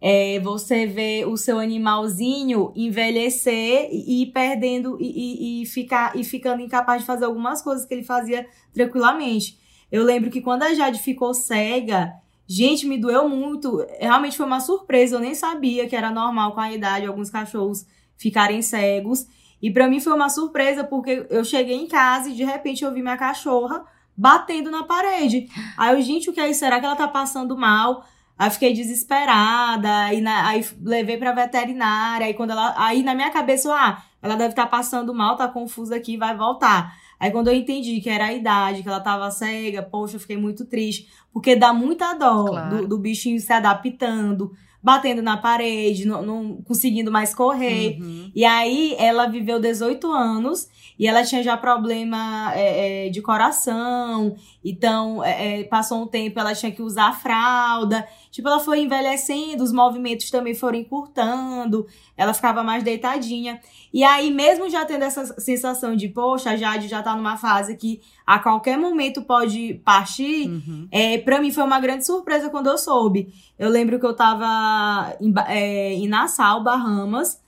é, 0.01 0.39
você 0.39 0.85
ver 0.85 1.27
o 1.27 1.35
seu 1.35 1.59
animalzinho 1.59 2.71
envelhecer 2.75 3.89
e 3.91 4.23
ir 4.23 4.27
perdendo 4.27 4.97
e, 4.99 5.05
e, 5.05 5.63
e, 5.63 5.65
ficar, 5.65 6.15
e 6.15 6.23
ficando 6.23 6.61
incapaz 6.61 7.01
de 7.01 7.07
fazer 7.07 7.25
algumas 7.25 7.61
coisas 7.61 7.85
que 7.85 7.93
ele 7.93 8.03
fazia 8.03 8.45
tranquilamente. 8.73 9.57
Eu 9.91 10.03
lembro 10.03 10.29
que 10.29 10.41
quando 10.41 10.63
a 10.63 10.73
Jade 10.73 10.99
ficou 10.99 11.33
cega, 11.33 12.13
Gente, 12.51 12.87
me 12.87 12.97
doeu 12.97 13.29
muito. 13.29 13.85
Realmente 13.99 14.35
foi 14.35 14.47
uma 14.47 14.59
surpresa. 14.59 15.15
Eu 15.15 15.19
nem 15.19 15.35
sabia 15.35 15.87
que 15.87 15.95
era 15.95 16.09
normal 16.09 16.53
com 16.53 16.59
a 16.59 16.71
idade 16.71 17.05
alguns 17.05 17.29
cachorros 17.29 17.85
ficarem 18.17 18.63
cegos. 18.63 19.27
E 19.61 19.71
para 19.71 19.87
mim 19.87 19.99
foi 19.99 20.13
uma 20.13 20.29
surpresa 20.29 20.83
porque 20.83 21.27
eu 21.29 21.43
cheguei 21.45 21.75
em 21.75 21.87
casa 21.87 22.29
e 22.29 22.33
de 22.33 22.43
repente 22.43 22.83
eu 22.83 22.91
vi 22.91 23.03
minha 23.03 23.17
cachorra 23.17 23.85
batendo 24.17 24.71
na 24.71 24.83
parede. 24.83 25.47
Aí 25.77 25.95
eu, 25.95 26.01
gente, 26.01 26.27
o 26.29 26.33
que 26.33 26.39
é 26.39 26.49
isso? 26.49 26.61
Será 26.61 26.79
que 26.79 26.85
ela 26.87 26.95
tá 26.95 27.07
passando 27.07 27.55
mal? 27.55 28.03
Aí 28.35 28.49
fiquei 28.49 28.73
desesperada, 28.73 30.05
aí, 30.05 30.19
na, 30.19 30.47
aí 30.47 30.65
levei 30.81 31.17
pra 31.17 31.33
veterinária, 31.33 32.25
aí 32.25 32.33
quando 32.33 32.51
ela. 32.51 32.73
Aí 32.77 33.03
na 33.03 33.13
minha 33.13 33.29
cabeça, 33.29 33.71
ah, 33.71 34.01
ela 34.23 34.35
deve 34.35 34.51
estar 34.51 34.63
tá 34.63 34.69
passando 34.69 35.13
mal, 35.13 35.35
tá 35.35 35.47
confusa 35.47 35.95
aqui, 35.95 36.17
vai 36.17 36.35
voltar. 36.35 36.95
Aí 37.19 37.31
quando 37.31 37.49
eu 37.49 37.53
entendi 37.53 37.99
que 37.99 38.09
era 38.09 38.27
a 38.27 38.33
idade, 38.33 38.81
que 38.81 38.87
ela 38.87 38.99
tava 38.99 39.29
cega, 39.29 39.83
poxa, 39.83 40.15
eu 40.15 40.19
fiquei 40.19 40.37
muito 40.37 40.65
triste. 40.65 41.07
Porque 41.33 41.55
dá 41.55 41.73
muita 41.73 42.13
dó 42.13 42.45
claro. 42.45 42.77
do, 42.77 42.87
do, 42.87 42.97
bichinho 42.97 43.39
se 43.39 43.51
adaptando. 43.51 44.51
batendo 44.81 45.21
na 45.21 45.35
parede, 45.35 46.07
não, 46.07 46.21
não 46.21 46.61
conseguindo 46.63 47.11
mais 47.11 47.35
correr. 47.35 47.97
Uhum. 47.99 48.31
E 48.33 48.45
aí 48.45 48.95
ela 48.97 49.27
viveu 49.27 49.59
18 49.59 50.09
anos 50.11 50.69
e 50.97 51.07
ela 51.07 51.23
tinha 51.23 51.43
já 51.43 51.57
problema 51.57 52.53
é, 52.55 53.07
é, 53.07 53.09
de 53.09 53.21
coração. 53.21 54.35
Então, 54.63 55.23
é, 55.23 55.61
é, 55.61 55.63
passou 55.63 56.01
um 56.03 56.07
tempo, 56.07 56.39
ela 56.39 56.53
tinha 56.53 56.71
que 56.71 56.81
usar 56.81 57.17
fralda. 57.19 58.05
Tipo, 58.29 58.49
ela 58.49 58.59
foi 58.59 58.81
envelhecendo, 58.81 59.63
os 59.63 59.71
movimentos 59.71 60.29
também 60.29 60.53
foram 60.53 60.77
encurtando, 60.77 61.87
ela 62.17 62.33
ficava 62.33 62.61
mais 62.61 62.83
deitadinha. 62.83 63.59
E 63.93 64.03
aí, 64.03 64.29
mesmo 64.29 64.69
já 64.69 64.85
tendo 64.85 65.03
essa 65.03 65.25
sensação 65.39 65.95
de, 65.95 66.09
poxa, 66.09 66.51
a 66.51 66.57
Jade 66.57 66.87
já 66.87 67.01
tá 67.01 67.15
numa 67.15 67.37
fase 67.37 67.75
que 67.75 68.01
a 68.25 68.37
qualquer 68.37 68.77
momento 68.77 69.21
pode 69.21 69.81
partir, 69.83 70.47
Uhum. 70.49 70.87
é, 70.91 71.17
para 71.17 71.41
mim 71.41 71.51
foi 71.51 71.63
uma 71.63 71.79
grande 71.79 72.05
surpresa 72.05 72.49
quando 72.49 72.67
eu 72.67 72.77
soube. 72.77 73.33
Eu 73.57 73.69
lembro 73.69 73.99
que 73.99 74.05
eu 74.05 74.15
tava 74.15 75.15
em, 75.19 75.33
é, 75.47 75.93
em 75.93 76.07
Nassau, 76.07 76.61
Bahamas, 76.63 77.41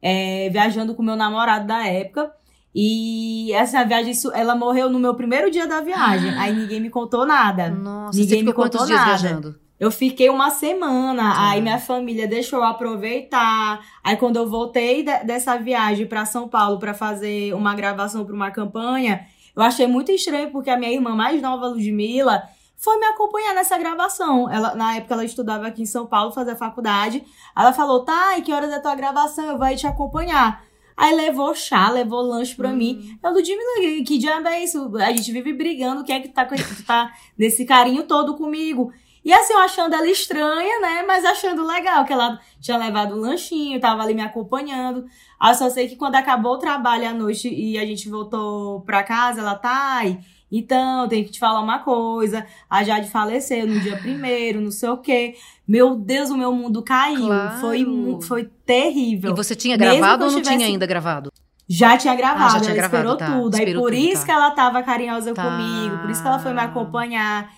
é, 0.00 0.48
viajando 0.50 0.94
com 0.94 1.02
meu 1.02 1.16
namorado 1.16 1.66
da 1.66 1.84
época. 1.86 2.30
E 2.80 3.52
essa 3.54 3.82
viagem, 3.84 4.12
ela 4.34 4.54
morreu 4.54 4.88
no 4.88 5.00
meu 5.00 5.12
primeiro 5.14 5.50
dia 5.50 5.66
da 5.66 5.80
viagem. 5.80 6.30
Aí 6.38 6.52
ninguém 6.54 6.78
me 6.80 6.90
contou 6.90 7.26
nada. 7.26 7.68
Nossa, 7.70 8.16
Ninguém 8.16 8.44
me 8.44 8.52
contou 8.52 8.86
nada. 8.86 9.04
viajando? 9.04 9.56
Eu 9.80 9.90
fiquei 9.90 10.28
uma 10.28 10.50
semana, 10.50 11.34
aí 11.50 11.60
minha 11.60 11.78
família 11.78 12.26
deixou 12.28 12.60
eu 12.60 12.64
aproveitar. 12.64 13.80
Aí 14.02 14.16
quando 14.16 14.36
eu 14.36 14.48
voltei 14.48 15.02
de- 15.02 15.24
dessa 15.24 15.56
viagem 15.56 16.06
pra 16.06 16.24
São 16.24 16.48
Paulo 16.48 16.78
pra 16.78 16.94
fazer 16.94 17.52
uma 17.54 17.74
gravação 17.74 18.24
pra 18.24 18.34
uma 18.34 18.50
campanha, 18.50 19.26
eu 19.56 19.62
achei 19.62 19.86
muito 19.86 20.12
estranho 20.12 20.50
porque 20.50 20.70
a 20.70 20.76
minha 20.76 20.92
irmã 20.92 21.14
mais 21.16 21.40
nova, 21.42 21.66
Ludmilla, 21.68 22.42
foi 22.76 22.96
me 22.98 23.06
acompanhar 23.06 23.54
nessa 23.54 23.76
gravação. 23.78 24.48
Ela, 24.50 24.74
na 24.76 24.96
época 24.96 25.14
ela 25.14 25.24
estudava 25.24 25.66
aqui 25.66 25.82
em 25.82 25.86
São 25.86 26.06
Paulo, 26.06 26.30
fazia 26.32 26.54
faculdade. 26.56 27.24
Ela 27.56 27.72
falou: 27.72 28.04
"Tá, 28.04 28.38
e 28.38 28.42
que 28.42 28.52
horas 28.52 28.72
é 28.72 28.78
tua 28.80 28.94
gravação? 28.94 29.44
Eu 29.46 29.58
vou 29.58 29.76
te 29.76 29.86
acompanhar". 29.86 30.62
Aí 30.98 31.14
levou 31.14 31.54
chá, 31.54 31.88
levou 31.90 32.20
lanche 32.20 32.56
pra 32.56 32.72
mim. 32.72 33.16
Eu, 33.22 33.30
Ludmilla, 33.32 34.04
que 34.04 34.18
diabo 34.18 34.48
é 34.48 34.64
isso? 34.64 34.96
A 34.96 35.12
gente 35.12 35.30
vive 35.30 35.52
brigando, 35.52 36.02
quem 36.02 36.16
é 36.16 36.20
que 36.20 36.28
tá, 36.28 36.44
com- 36.44 36.56
tu 36.56 36.82
tá 36.84 37.12
nesse 37.38 37.64
carinho 37.64 38.02
todo 38.02 38.34
comigo? 38.36 38.92
E 39.24 39.32
assim, 39.32 39.52
eu 39.52 39.60
achando 39.60 39.94
ela 39.94 40.08
estranha, 40.10 40.80
né? 40.80 41.04
Mas 41.06 41.24
achando 41.24 41.64
legal, 41.64 42.04
que 42.04 42.12
ela 42.12 42.40
tinha 42.60 42.76
levado 42.78 43.14
um 43.14 43.20
lanchinho, 43.20 43.78
tava 43.80 44.02
ali 44.02 44.12
me 44.14 44.22
acompanhando. 44.22 45.06
Aí 45.38 45.50
eu 45.52 45.54
só 45.54 45.70
sei 45.70 45.86
que 45.88 45.96
quando 45.96 46.16
acabou 46.16 46.54
o 46.54 46.58
trabalho 46.58 47.06
à 47.08 47.12
noite 47.12 47.48
e 47.48 47.78
a 47.78 47.84
gente 47.86 48.08
voltou 48.08 48.80
pra 48.80 49.02
casa, 49.04 49.40
ela 49.40 49.54
tá 49.54 49.98
aí. 49.98 50.18
Então, 50.50 51.06
tenho 51.08 51.24
que 51.26 51.32
te 51.32 51.38
falar 51.38 51.60
uma 51.60 51.80
coisa. 51.80 52.46
A 52.70 52.82
Jade 52.82 53.10
faleceu 53.10 53.66
no 53.66 53.78
dia 53.80 53.96
primeiro, 53.98 54.60
não 54.60 54.70
sei 54.70 54.88
o 54.88 54.96
quê. 54.96 55.34
Meu 55.66 55.94
Deus, 55.94 56.30
o 56.30 56.36
meu 56.38 56.52
mundo 56.52 56.82
caiu. 56.82 57.26
Claro. 57.26 57.60
Foi, 57.60 57.86
foi 58.22 58.50
terrível. 58.64 59.32
E 59.32 59.36
você 59.36 59.54
tinha 59.54 59.76
gravado 59.76 60.24
ou 60.24 60.30
não 60.30 60.38
tivesse- 60.38 60.56
tinha 60.56 60.68
ainda 60.68 60.86
gravado? 60.86 61.30
Já 61.68 61.98
tinha 61.98 62.14
gravado, 62.14 62.44
Ah, 62.44 62.48
já 62.48 62.60
tinha 62.60 62.70
ela 62.70 62.88
gravado, 62.88 62.96
esperou 63.12 63.16
tá. 63.18 63.38
tudo. 63.38 63.54
Aí 63.56 63.74
por 63.74 63.90
tudo, 63.90 63.94
isso 63.94 64.20
tá. 64.22 64.24
que 64.24 64.30
ela 64.32 64.50
tava 64.52 64.82
carinhosa 64.82 65.34
Tá. 65.34 65.42
comigo, 65.44 65.98
por 65.98 66.08
isso 66.08 66.22
que 66.22 66.28
ela 66.28 66.38
foi 66.38 66.54
me 66.54 66.60
acompanhar. 66.60 67.52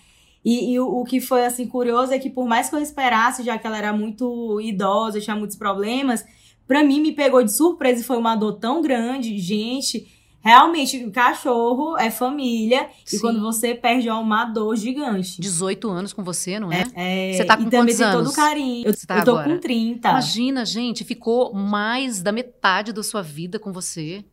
E, 0.45 0.73
e 0.73 0.81
o, 0.81 0.87
o 1.01 1.05
que 1.05 1.21
foi 1.21 1.45
assim 1.47 1.69
curioso 1.69 2.13
é 2.13 2.19
que 2.19 2.29
por 2.29 2.45
mais 2.45 2.69
que 2.69 2.75
eu 2.75 2.81
esperasse, 2.81 3.45
já 3.45 3.57
que 3.57 3.65
ela 3.67 3.79
era 3.79 3.93
muito 3.93 4.61
idosa, 4.61 5.21
tinha 5.21 5.37
muitos 5.37 5.55
problemas, 5.57 6.25
pra 6.67 6.83
mim 6.83 7.01
me 7.01 7.13
pegou 7.13 7.41
de 7.45 7.53
surpresa 7.53 8.01
e 8.01 8.05
foi 8.05 8.17
uma 8.17 8.35
dor 8.35 8.55
tão 8.55 8.83
grande, 8.83 9.39
gente. 9.39 10.09
Realmente, 10.43 11.05
o 11.05 11.11
cachorro 11.11 11.99
é 11.99 12.11
família 12.11 12.89
Sim. 13.05 13.17
e 13.17 13.21
quando 13.21 13.41
você 13.41 13.75
perde 13.75 14.09
é 14.09 14.15
uma 14.15 14.47
dor 14.47 14.75
gigante. 14.75 15.41
18 15.41 15.91
anos 15.91 16.13
com 16.15 16.25
você, 16.25 16.59
não 16.59 16.73
é? 16.73 16.85
É, 16.95 17.33
Você 17.35 17.45
tá 17.45 17.57
com 17.57 17.65
e 17.65 17.71
também 17.71 17.95
tem 17.95 18.07
todo 18.07 18.21
anos? 18.21 18.33
o 18.33 18.37
carinho. 18.37 18.87
Eu, 18.87 18.95
tá 19.07 19.19
eu 19.19 19.25
tô 19.25 19.31
agora? 19.33 19.51
com 19.51 19.59
30. 19.59 20.09
Imagina, 20.09 20.65
gente, 20.65 21.05
ficou 21.05 21.53
mais 21.53 22.23
da 22.23 22.33
metade 22.33 22.93
da 22.93 23.03
sua 23.03 23.21
vida 23.21 23.59
com 23.59 23.71
você. 23.71 24.25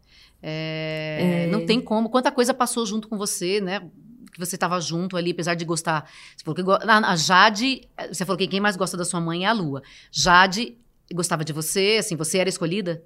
É, 0.42 1.46
É. 1.46 1.52
Não 1.52 1.66
tem 1.66 1.82
como. 1.82 2.10
Quanta 2.10 2.32
coisa 2.32 2.54
passou 2.54 2.86
junto 2.86 3.10
com 3.10 3.18
você, 3.18 3.60
né? 3.60 3.82
Que 4.32 4.40
você 4.40 4.56
estava 4.56 4.80
junto 4.80 5.18
ali, 5.18 5.32
apesar 5.32 5.56
de 5.56 5.66
gostar. 5.66 6.10
Você 6.38 6.44
falou 6.46 6.56
que 6.56 6.64
a 6.88 7.16
Jade, 7.18 7.82
você 8.08 8.24
falou 8.24 8.38
que 8.38 8.48
quem 8.48 8.62
mais 8.62 8.78
gosta 8.78 8.96
da 8.96 9.04
sua 9.04 9.20
mãe 9.20 9.44
é 9.44 9.48
a 9.48 9.54
Lua. 9.54 9.82
Jade 10.10 10.78
gostava 11.14 11.44
de 11.44 11.52
você, 11.52 11.98
assim, 12.00 12.16
você 12.16 12.38
era 12.38 12.50
escolhida? 12.50 13.04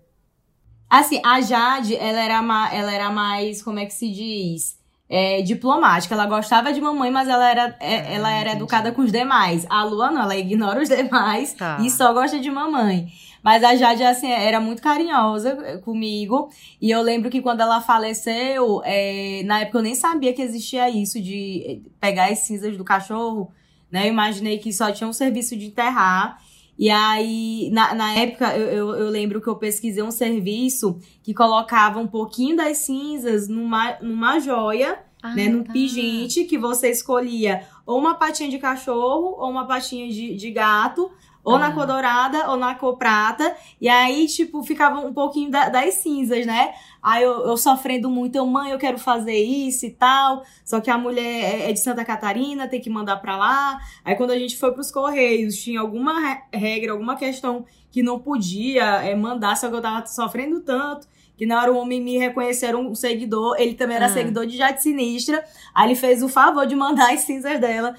Assim, 0.91 1.21
a 1.25 1.39
Jade, 1.39 1.95
ela 1.95 2.19
era, 2.19 2.35
ela 2.75 2.91
era 2.93 3.09
mais, 3.09 3.63
como 3.63 3.79
é 3.79 3.85
que 3.85 3.93
se 3.93 4.11
diz? 4.11 4.77
É, 5.09 5.41
diplomática. 5.41 6.13
Ela 6.13 6.25
gostava 6.25 6.73
de 6.73 6.81
mamãe, 6.81 7.09
mas 7.09 7.29
ela 7.29 7.49
era, 7.49 7.77
é, 7.79 7.95
Ah, 7.95 8.11
ela 8.13 8.31
era 8.31 8.51
educada 8.51 8.91
com 8.91 9.01
os 9.01 9.11
demais. 9.11 9.65
A 9.69 9.85
Lua 9.85 10.11
não, 10.11 10.21
ela 10.23 10.35
ignora 10.35 10.81
os 10.81 10.89
demais 10.93 11.53
Tá. 11.53 11.77
e 11.81 11.89
só 11.89 12.11
gosta 12.13 12.37
de 12.39 12.51
mamãe. 12.51 13.07
Mas 13.41 13.63
a 13.63 13.73
Jade, 13.75 14.03
assim, 14.03 14.29
era 14.29 14.59
muito 14.59 14.81
carinhosa 14.81 15.57
eh, 15.65 15.77
comigo. 15.77 16.49
E 16.81 16.91
eu 16.91 17.01
lembro 17.01 17.29
que 17.29 17.41
quando 17.41 17.61
ela 17.61 17.79
faleceu, 17.81 18.81
é, 18.83 19.41
na 19.45 19.61
época 19.61 19.77
eu 19.79 19.83
nem 19.83 19.95
sabia 19.95 20.33
que 20.33 20.41
existia 20.41 20.89
isso 20.89 21.19
de 21.21 21.63
eh, 21.85 21.89
pegar 22.01 22.29
as 22.29 22.39
cinzas 22.39 22.77
do 22.77 22.83
cachorro, 22.83 23.51
né? 23.89 24.07
Eu 24.07 24.09
imaginei 24.11 24.59
que 24.59 24.71
só 24.73 24.91
tinha 24.91 25.07
um 25.07 25.13
serviço 25.13 25.55
de 25.57 25.67
enterrar. 25.67 26.37
E 26.81 26.89
aí, 26.89 27.69
na, 27.71 27.93
na 27.93 28.11
época, 28.15 28.57
eu, 28.57 28.67
eu, 28.69 28.95
eu 28.95 29.09
lembro 29.11 29.39
que 29.39 29.47
eu 29.47 29.55
pesquisei 29.55 30.01
um 30.01 30.09
serviço 30.09 30.97
que 31.21 31.31
colocava 31.31 31.99
um 31.99 32.07
pouquinho 32.07 32.55
das 32.55 32.79
cinzas 32.79 33.47
numa, 33.47 33.99
numa 34.01 34.39
joia, 34.39 34.97
Ah, 35.21 35.35
né? 35.35 35.47
Num 35.47 35.63
tá. 35.63 35.71
pingente 35.71 36.43
que 36.45 36.57
você 36.57 36.89
escolhia 36.89 37.61
ou 37.85 37.99
uma 37.99 38.15
patinha 38.15 38.49
de 38.49 38.57
cachorro 38.57 39.35
ou 39.37 39.51
uma 39.51 39.67
patinha 39.67 40.07
de, 40.09 40.35
de 40.35 40.49
gato. 40.49 41.11
Ou 41.43 41.57
na 41.57 41.67
Ah. 41.67 41.71
cor 41.71 41.87
dourada 41.87 42.49
ou 42.51 42.57
na 42.57 42.75
cor 42.75 42.97
prata. 42.97 43.55
E 43.79 43.89
aí, 43.89 44.27
tipo, 44.27 44.61
ficava 44.63 44.99
um 44.99 45.11
pouquinho 45.13 45.49
da- 45.49 45.69
das 45.69 45.95
cinzas, 45.95 46.45
né? 46.45 46.73
Aí 47.01 47.23
eu, 47.23 47.47
eu 47.47 47.57
sofrendo 47.57 48.09
muito, 48.09 48.35
eu, 48.35 48.45
mãe, 48.45 48.71
eu 48.71 48.77
quero 48.77 48.99
fazer 48.99 49.37
isso 49.37 49.85
e 49.87 49.89
tal. 49.91 50.43
Só 50.63 50.79
que 50.79 50.89
a 50.91 50.97
mulher 50.97 51.23
é- 51.23 51.69
é 51.69 51.73
de 51.73 51.79
Santa 51.79 52.05
Catarina, 52.05 52.67
tem 52.67 52.79
que 52.79 52.89
mandar 52.89 53.17
pra 53.17 53.35
lá. 53.37 53.79
Aí 54.05 54.15
quando 54.15 54.31
a 54.31 54.37
gente 54.39 54.55
foi 54.57 54.71
pros 54.71 54.91
Correios, 54.91 55.55
tinha 55.57 55.79
alguma 55.81 56.19
re- 56.19 56.41
regra, 56.53 56.91
alguma 56.91 57.15
questão 57.15 57.65
que 57.91 58.03
não 58.03 58.19
podia 58.19 58.83
é, 59.03 59.15
mandar, 59.15 59.57
só 59.57 59.67
que 59.67 59.75
eu 59.75 59.81
tava 59.81 60.05
sofrendo 60.05 60.59
tanto. 60.61 61.07
Que 61.35 61.45
na 61.47 61.59
hora 61.59 61.73
o 61.73 61.77
homem 61.77 61.99
me 61.99 62.19
reconhecer 62.19 62.75
um 62.75 62.93
seguidor, 62.93 63.55
ele 63.57 63.73
também 63.73 63.95
era 63.97 64.05
Ah. 64.05 64.09
seguidor 64.09 64.45
de 64.45 64.55
Jade 64.57 64.83
Sinistra. 64.83 65.43
Aí 65.73 65.87
ele 65.87 65.95
fez 65.95 66.21
o 66.21 66.29
favor 66.29 66.67
de 66.67 66.75
mandar 66.75 67.11
as 67.11 67.21
cinzas 67.21 67.59
dela 67.59 67.95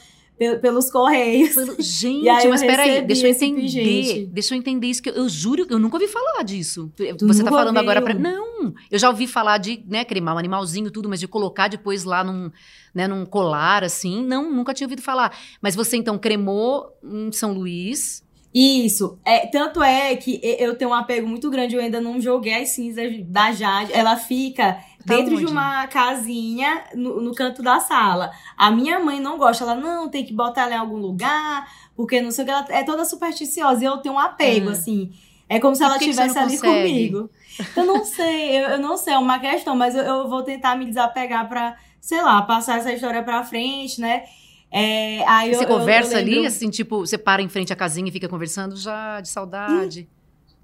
pelos 0.61 0.91
Correios. 0.91 1.55
Gente, 1.79 2.25
E 2.25 2.29
aí 2.29 2.49
mas 2.49 2.61
peraí, 2.63 3.03
deixa 3.03 3.27
eu 3.27 3.31
entender. 3.31 3.61
pingente. 3.63 4.27
Deixa 4.27 4.55
eu 4.55 4.59
entender 4.59 4.87
isso 4.87 5.03
que 5.03 5.11
eu, 5.11 5.15
eu 5.15 5.29
juro, 5.29 5.67
eu 5.69 5.79
nunca 5.79 5.97
ouvi 5.97 6.09
falar 6.09 6.43
disso. 6.43 6.93
Tu 6.97 7.05
Você 7.27 7.43
tá 7.43 7.51
falando 7.51 7.79
agora 7.79 8.01
pra. 8.03 8.13
ouviu? 8.15 8.31
Não, 8.31 8.75
eu 8.91 8.99
já 8.99 9.09
ouvi 9.09 9.27
falar 9.27 9.59
de, 9.59 9.83
né, 9.87 10.05
cremar 10.05 10.35
um 10.35 10.39
animalzinho 10.39 10.91
tudo, 10.91 11.09
mas 11.09 11.21
de 11.21 11.29
colocar 11.29 11.69
depois 11.69 12.05
lá 12.05 12.23
num, 12.25 12.51
né, 12.95 13.07
num 13.09 13.25
colar 13.25 13.85
assim, 13.85 14.25
não, 14.25 14.51
nunca 14.53 14.73
tinha 14.75 14.87
ouvido 14.87 15.03
falar. 15.03 15.37
Mas 15.61 15.75
você 15.75 15.97
então 15.97 16.19
cremou 16.19 16.89
em 17.03 17.31
São 17.33 17.53
Luís. 17.53 18.23
Isso. 18.55 19.19
É, 19.25 19.47
tanto 19.47 19.83
é 19.83 20.15
que 20.17 20.41
eu 20.43 20.77
tenho 20.77 20.91
um 20.91 20.95
apego 20.95 21.27
muito 21.27 21.49
grande, 21.51 21.75
eu 21.75 21.81
ainda 21.81 22.01
não 22.01 22.21
joguei 22.21 22.55
as 22.63 22.71
cinzas 22.71 23.13
da 23.27 23.53
Jade. 23.53 23.93
Ela 23.93 24.17
fica 24.17 24.75
Tá 25.07 25.17
dentro 25.17 25.37
de 25.37 25.43
onde? 25.45 25.53
uma 25.53 25.87
casinha 25.89 26.85
no, 26.95 27.21
no 27.21 27.35
canto 27.35 27.63
da 27.63 27.81
sala. 27.81 28.31
A 28.57 28.71
minha 28.71 29.01
mãe 29.01 29.19
não 29.21 29.39
gosta, 29.39 29.65
ela 29.65 29.75
não 29.75 30.09
tem 30.09 30.25
que 30.25 30.33
botar 30.35 30.63
ela 30.63 30.75
em 30.75 30.79
algum 30.79 30.99
lugar, 30.99 31.67
porque 31.97 32.21
não 32.21 32.31
sei 32.31 32.45
o 32.45 32.47
que, 32.47 32.53
ela 32.53 32.67
é 32.69 32.85
toda 32.85 33.05
supersticiosa. 33.05 33.83
E 33.83 33.87
eu 33.87 33.97
tenho 33.99 34.15
um 34.15 34.19
apego, 34.19 34.69
Ah. 34.69 34.73
assim. 34.73 35.11
É 35.49 35.59
como 35.61 35.75
se 35.77 35.83
ela 35.85 35.97
estivesse 35.97 36.39
ali 36.39 36.57
consegue? 36.57 36.89
comigo. 37.11 37.31
Eu 37.77 37.85
não 37.85 38.05
sei, 38.05 38.57
eu, 38.59 38.69
eu 38.71 38.79
não 38.79 38.97
sei, 38.97 39.13
é 39.13 39.19
uma 39.19 39.39
questão, 39.39 39.75
mas 39.77 39.95
eu, 39.95 40.03
eu 40.03 40.29
vou 40.29 40.43
tentar 40.43 40.77
me 40.77 40.87
desapegar 40.87 41.47
pra, 41.49 41.77
sei 42.01 42.23
lá, 42.23 42.41
passar 42.43 42.79
essa 42.79 42.91
história 42.93 43.23
pra 43.23 43.45
frente, 43.45 44.01
né? 44.01 44.25
É, 44.73 45.23
aí 45.29 45.51
você 45.55 45.65
eu, 45.65 45.69
eu- 45.69 45.75
eu 45.75 45.79
conversa 45.79 46.17
ali, 46.19 46.31
lembro- 46.37 46.47
assim, 46.49 46.71
tipo, 46.71 47.01
você 47.01 47.19
para 47.19 47.43
em 47.43 47.49
frente 47.49 47.73
à 47.73 47.77
casinha 47.77 48.09
e 48.09 48.13
fica 48.13 48.29
conversando 48.29 48.75
já 48.77 49.21
de 49.21 49.29
saudade. 49.29 50.09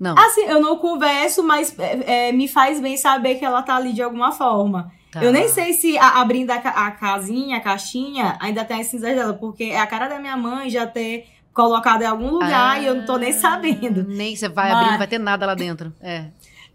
Não. 0.01 0.16
Assim, 0.16 0.42
eu 0.42 0.61
não 0.61 0.79
converso, 0.79 1.42
mas 1.42 1.77
é, 1.79 2.29
é, 2.29 2.33
me 2.33 2.47
faz 2.49 2.81
bem 2.81 2.97
saber 2.97 3.35
que 3.35 3.44
ela 3.44 3.62
tá 3.62 3.77
ali 3.77 3.92
de 3.92 4.01
alguma 4.03 4.33
forma. 4.33 4.90
Tá. 5.11 5.23
Eu 5.25 5.33
nem 5.33 5.49
sei 5.49 5.73
se 5.73 5.99
a- 5.99 6.21
abrindo 6.21 6.51
a, 6.51 6.59
ca- 6.59 6.71
a 6.87 6.90
casinha, 6.92 7.57
a 7.57 7.61
caixinha, 7.61 8.37
ainda 8.40 8.64
tem 8.64 8.81
as 8.81 8.87
cinzas 8.87 9.14
dela, 9.14 9.35
porque 9.35 9.64
é 9.64 9.79
a 9.81 9.87
cara 9.87 10.07
da 10.07 10.18
minha 10.18 10.37
mãe 10.37 10.71
já 10.71 10.87
ter 10.87 11.27
colocado 11.53 12.03
em 12.03 12.07
algum 12.07 12.31
lugar 12.31 12.81
e 12.81 12.87
eu 12.87 12.94
não 12.94 13.05
tô 13.05 13.16
nem 13.16 13.31
Ah, 13.31 13.33
sabendo. 13.40 14.05
Nem 14.07 14.37
você 14.37 14.49
vai 14.49 14.68
Mas- 14.71 14.77
abrir, 14.79 14.90
não 14.92 14.99
vai 14.99 15.07
ter 15.09 15.18
nada 15.18 15.44
lá 15.47 15.55
dentro. 15.55 15.92
É. 16.01 16.27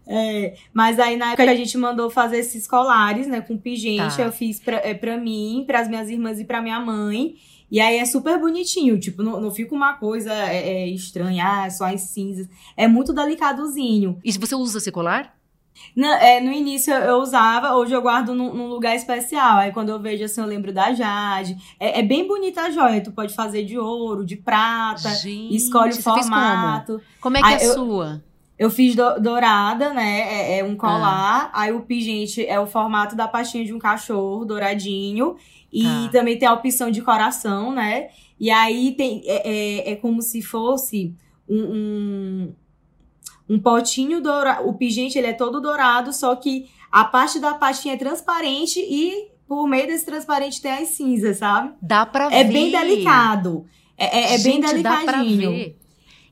É, 0.06 0.54
mas 0.72 0.98
aí 0.98 1.16
na 1.16 1.32
época 1.32 1.50
a 1.50 1.54
gente 1.54 1.76
mandou 1.78 2.10
fazer 2.10 2.38
esses 2.38 2.66
colares, 2.66 3.26
né, 3.26 3.40
com 3.40 3.56
pingente. 3.56 4.16
Tá. 4.16 4.22
Eu 4.22 4.32
fiz 4.32 4.60
pra, 4.60 4.76
é, 4.76 4.94
pra 4.94 5.16
mim, 5.16 5.64
pras 5.66 5.88
minhas 5.88 6.10
irmãs 6.10 6.38
e 6.38 6.44
pra 6.44 6.60
minha 6.60 6.78
mãe. 6.78 7.36
E 7.70 7.80
aí 7.80 7.96
é 7.96 8.04
super 8.04 8.38
bonitinho, 8.38 9.00
tipo, 9.00 9.22
não, 9.22 9.40
não 9.40 9.50
fica 9.50 9.74
uma 9.74 9.94
coisa 9.94 10.32
é, 10.32 10.84
é, 10.84 10.88
estranha, 10.88 11.64
ah, 11.64 11.70
só 11.70 11.86
as 11.86 12.02
cinzas. 12.02 12.46
É 12.76 12.86
muito 12.86 13.12
delicadozinho. 13.12 14.18
E 14.22 14.32
se 14.32 14.38
você 14.38 14.54
usa 14.54 14.78
esse 14.78 14.92
colar? 14.92 15.34
No, 15.96 16.06
é, 16.06 16.40
no 16.40 16.52
início 16.52 16.94
eu 16.94 17.16
usava, 17.16 17.74
hoje 17.74 17.92
eu 17.92 18.00
guardo 18.00 18.32
num, 18.32 18.54
num, 18.54 18.68
lugar 18.68 18.94
especial. 18.94 19.58
Aí 19.58 19.72
quando 19.72 19.88
eu 19.88 19.98
vejo 19.98 20.24
assim, 20.24 20.40
eu 20.40 20.46
lembro 20.46 20.72
da 20.72 20.92
Jade. 20.92 21.56
É, 21.80 21.98
é 21.98 22.02
bem 22.02 22.28
bonita 22.28 22.62
a 22.62 22.70
joia. 22.70 23.02
Tu 23.02 23.10
pode 23.10 23.34
fazer 23.34 23.64
de 23.64 23.76
ouro, 23.76 24.24
de 24.24 24.36
prata, 24.36 25.10
Gente, 25.10 25.56
escolhe 25.56 25.90
o 25.92 26.02
formato. 26.02 26.92
Como? 26.92 27.02
como? 27.20 27.36
é 27.38 27.40
que 27.40 27.46
aí, 27.46 27.54
é 27.54 27.56
a 27.56 27.74
sua? 27.74 28.22
Eu 28.58 28.70
fiz 28.70 28.94
do, 28.94 29.20
dourada, 29.20 29.92
né? 29.92 30.20
É, 30.20 30.58
é 30.58 30.64
um 30.64 30.76
colar. 30.76 31.50
Ah. 31.52 31.62
Aí 31.62 31.72
o 31.72 31.80
pingente 31.80 32.46
é 32.46 32.58
o 32.58 32.66
formato 32.66 33.16
da 33.16 33.26
pastinha 33.26 33.64
de 33.64 33.72
um 33.72 33.78
cachorro, 33.78 34.44
douradinho. 34.44 35.36
E 35.72 35.84
ah. 35.86 36.08
também 36.12 36.38
tem 36.38 36.46
a 36.46 36.52
opção 36.52 36.90
de 36.90 37.02
coração, 37.02 37.72
né? 37.72 38.08
E 38.38 38.50
aí 38.50 38.92
tem, 38.92 39.22
é, 39.26 39.42
é, 39.48 39.92
é 39.92 39.96
como 39.96 40.22
se 40.22 40.40
fosse 40.40 41.14
um, 41.48 41.62
um, 41.62 42.54
um 43.48 43.58
potinho 43.58 44.20
dourado. 44.20 44.68
O 44.68 44.74
pingente 44.74 45.18
ele 45.18 45.28
é 45.28 45.32
todo 45.32 45.60
dourado, 45.60 46.12
só 46.12 46.34
que 46.36 46.68
a 46.92 47.04
parte 47.04 47.40
da 47.40 47.54
pastinha 47.54 47.94
é 47.94 47.96
transparente 47.96 48.78
e 48.78 49.30
por 49.48 49.66
meio 49.66 49.86
desse 49.86 50.06
transparente 50.06 50.62
tem 50.62 50.72
as 50.72 50.88
cinzas, 50.88 51.38
sabe? 51.38 51.72
Dá 51.82 52.06
pra 52.06 52.26
é 52.26 52.44
ver. 52.44 52.50
É 52.50 52.52
bem 52.52 52.70
delicado. 52.70 53.66
É, 53.96 54.18
é, 54.18 54.34
é 54.34 54.38
bem 54.38 54.60
delicadinho. 54.60 54.82
Dá 54.82 55.04
pra 55.04 55.22
ver. 55.22 55.78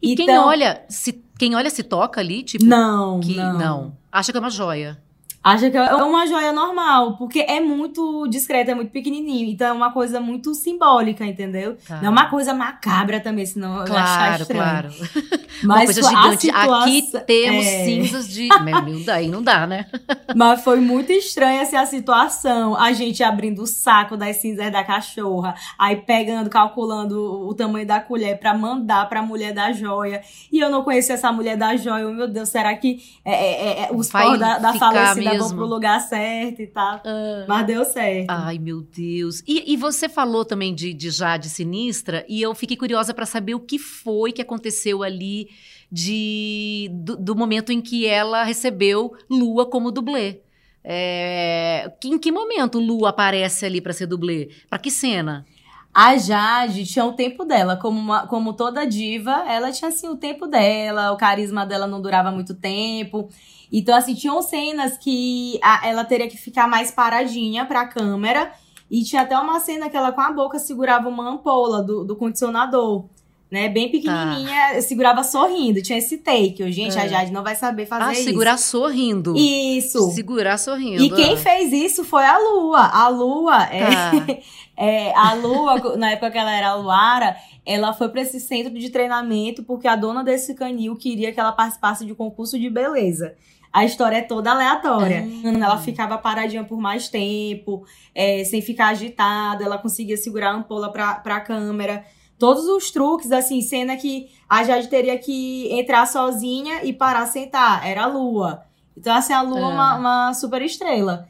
E 0.01 0.13
então, 0.13 0.27
quem 0.27 0.39
olha, 0.39 0.85
se, 0.89 1.23
quem 1.42 1.57
olha 1.57 1.70
se 1.70 1.83
toca 1.83 2.20
ali, 2.20 2.44
tipo. 2.44 2.64
Não, 2.64 3.18
que, 3.18 3.35
não. 3.35 3.59
não. 3.59 3.96
Acha 4.12 4.31
que 4.31 4.38
é 4.38 4.40
uma 4.40 4.48
joia 4.48 4.96
acha 5.42 5.70
que 5.70 5.76
é 5.76 5.94
uma 5.94 6.26
joia 6.26 6.52
normal, 6.52 7.16
porque 7.16 7.40
é 7.40 7.61
muito 7.61 8.26
discreta, 8.28 8.70
é 8.70 8.74
muito 8.74 8.90
pequenininho. 8.90 9.50
Então 9.50 9.68
é 9.68 9.72
uma 9.72 9.92
coisa 9.92 10.20
muito 10.20 10.55
simbólica, 10.55 11.24
entendeu? 11.24 11.76
Tá. 11.87 11.96
Não 11.96 12.07
é 12.07 12.11
uma 12.11 12.31
coisa 12.31 12.55
macabra 12.55 13.18
também, 13.18 13.44
senão 13.44 13.85
claro, 13.85 13.90
eu 13.90 13.96
achar 13.96 14.40
estranho. 14.40 14.62
Claro, 14.62 14.88
Mas 15.64 15.78
uma 15.78 15.85
coisa 15.85 16.02
gigante. 16.02 16.46
Situação, 16.46 16.83
Aqui 16.83 17.26
temos 17.26 17.66
é... 17.66 17.85
cinzas 17.85 18.28
de... 18.28 18.48
Meu, 18.62 19.05
daí 19.05 19.28
não 19.28 19.42
dá, 19.42 19.66
né? 19.66 19.87
Mas 20.35 20.62
foi 20.62 20.81
muito 20.81 21.11
estranha 21.12 21.62
essa 21.62 21.85
situação. 21.87 22.76
A 22.76 22.92
gente 22.92 23.22
abrindo 23.22 23.62
o 23.62 23.66
saco 23.66 24.16
das 24.16 24.37
cinzas 24.37 24.70
da 24.70 24.85
cachorra, 24.85 25.55
aí 25.78 25.96
pegando, 25.96 26.48
calculando 26.48 27.48
o 27.48 27.55
tamanho 27.55 27.87
da 27.87 28.00
colher 28.00 28.38
para 28.38 28.55
mandar 28.55 29.09
pra 29.09 29.22
mulher 29.22 29.52
da 29.52 29.72
joia. 29.72 30.22
E 30.50 30.59
eu 30.61 30.70
não 30.70 30.83
conhecia 30.83 31.14
essa 31.14 31.33
mulher 31.33 31.57
da 31.57 31.76
joia. 31.76 32.07
Meu 32.09 32.28
Deus, 32.28 32.48
será 32.48 32.74
que 32.76 33.02
é, 33.24 33.33
é, 33.33 33.83
é 33.85 33.88
os 33.92 34.09
pós 34.09 34.38
da, 34.38 34.59
da 34.59 34.74
falecida 34.74 35.32
vão 35.38 35.51
pro 35.51 35.66
lugar 35.66 36.01
certo 36.01 36.61
e 36.61 36.66
tal. 36.66 37.01
Ah. 37.05 37.45
Mas 37.49 37.66
deu 37.66 37.85
certo. 37.85 38.31
Ai, 38.31 38.59
meu 38.59 38.81
Deus. 38.81 39.42
E, 39.47 39.73
e 39.73 39.77
você 39.77 40.09
falou 40.09 40.45
também 40.45 40.75
de, 40.75 40.92
de 40.92 41.11
Jade 41.11 41.49
Sinistra, 41.49 42.25
e 42.29 42.40
eu 42.42 42.55
fiquei 42.55 42.77
curiosa 42.77 43.12
para 43.12 43.27
saber 43.27 43.55
o 43.55 43.61
que 43.61 43.79
foi 43.79 44.33
que 44.33 44.42
aconteceu 44.42 45.03
ali 45.03 45.49
de, 45.90 46.88
do, 46.92 47.16
do 47.16 47.37
momento 47.37 47.71
em 47.71 47.81
que 47.81 48.07
ela 48.07 48.45
recebeu 48.45 49.14
Lua 49.29 49.66
como 49.66 49.90
dublê. 49.90 50.40
É, 50.85 51.92
em 52.05 52.18
que 52.18 52.33
momento 52.33 52.79
Lua 52.79 53.11
aparece 53.11 53.64
ali 53.64 53.81
para 53.81 53.92
ser 53.92 54.07
dublê? 54.07 54.51
Para 54.68 54.79
que 54.79 54.90
cena? 54.90 55.47
A 55.95 56.16
Jade 56.16 56.87
tinha 56.87 57.05
o 57.05 57.12
tempo 57.12 57.45
dela, 57.45 57.77
como, 57.77 58.01
uma, 58.01 58.27
como 58.27 58.55
toda 58.55 58.87
diva, 58.87 59.45
ela 59.47 59.71
tinha 59.71 59.90
assim 59.90 60.09
o 60.09 60.16
tempo 60.16 60.47
dela, 60.47 61.12
o 61.12 61.18
carisma 61.18 61.66
dela 61.66 61.87
não 61.87 62.01
durava 62.01 62.31
muito 62.31 62.55
tempo. 62.55 63.29
Então, 63.73 63.97
assim, 63.97 64.15
tinham 64.15 64.43
cenas 64.43 64.99
que 64.99 65.59
a, 65.63 65.89
ela 65.89 66.05
teria 66.05 66.29
que 66.29 66.37
ficar 66.37 66.69
mais 66.69 66.91
paradinha 66.91 67.65
pra 67.65 67.87
câmera. 67.87 68.53
E 68.91 69.03
tinha 69.03 69.23
até 69.23 69.39
uma 69.39 69.59
cena 69.59 69.89
que 69.89 69.97
ela 69.97 70.13
com 70.13 70.21
a 70.21 70.31
boca 70.31 70.59
segurava 70.59 71.09
uma 71.09 71.27
ampola 71.31 71.83
do, 71.83 72.05
do 72.05 72.15
condicionador. 72.15 73.07
Né, 73.51 73.69
bem 73.69 73.91
pequenininha, 73.91 74.79
ah. 74.79 74.81
segurava 74.81 75.23
sorrindo. 75.23 75.83
Tinha 75.83 75.99
esse 75.99 76.17
take. 76.19 76.73
gente, 76.73 76.97
é. 76.97 77.03
a 77.03 77.07
Jade 77.07 77.33
não 77.33 77.43
vai 77.43 77.55
saber 77.55 77.85
fazer 77.85 78.05
ah, 78.05 78.13
isso. 78.13 78.25
segurar 78.25 78.59
sorrindo. 78.59 79.35
Isso. 79.37 80.11
Segurar 80.13 80.59
sorrindo. 80.59 81.03
E 81.03 81.11
quem 81.11 81.35
é. 81.35 81.37
fez 81.37 81.71
isso 81.71 82.03
foi 82.03 82.25
a 82.25 82.39
Lua. 82.39 82.81
A 82.81 83.09
Lua 83.09 83.63
é, 83.65 83.85
tá. 83.85 84.13
é, 84.75 85.15
a 85.15 85.35
Lua, 85.35 85.97
na 85.99 86.13
época 86.13 86.31
que 86.31 86.39
ela 86.39 86.51
era 86.51 86.75
Luara, 86.77 87.37
ela 87.67 87.93
foi 87.93 88.09
para 88.09 88.23
esse 88.23 88.41
centro 88.41 88.73
de 88.73 88.89
treinamento 88.89 89.63
porque 89.63 89.87
a 89.87 89.97
dona 89.97 90.25
desse 90.25 90.55
canil 90.55 90.97
queria 90.97 91.31
que 91.31 91.39
ela 91.39 91.53
participasse 91.53 92.07
de 92.07 92.13
um 92.13 92.17
concurso 92.17 92.59
de 92.59 92.71
beleza 92.71 93.35
a 93.73 93.85
história 93.85 94.17
é 94.17 94.23
toda 94.23 94.51
aleatória. 94.51 95.23
Uhum. 95.23 95.63
Ela 95.63 95.79
ficava 95.79 96.19
paradinha 96.19 96.63
por 96.63 96.79
mais 96.79 97.09
tempo, 97.09 97.85
é, 98.15 98.45
sem 98.45 98.61
ficar 98.61 98.89
agitada, 98.89 99.65
ela 99.65 99.79
conseguia 99.79 100.17
segurar 100.17 100.51
a 100.51 100.55
ampola 100.57 100.93
pra, 100.93 101.15
pra 101.15 101.41
câmera. 101.41 102.05
Todos 102.39 102.65
os 102.65 102.91
truques, 102.91 103.31
assim, 103.31 103.63
cena 103.63 103.97
que 103.97 104.31
a 104.49 104.65
Jade 104.65 104.89
teria 104.89 105.17
que 105.17 105.73
entrar 105.73 106.07
sozinha 106.07 106.85
e 106.85 106.93
parar 106.93 107.27
sentar. 107.27 107.87
Era 107.87 108.03
a 108.03 108.07
Lua. 108.07 108.65
Então, 108.97 109.15
assim, 109.15 109.33
a 109.33 109.43
Lua 109.43 109.61
é 109.61 109.65
uma, 109.65 109.97
uma 109.97 110.35
super 110.35 110.61
estrela. 110.61 111.29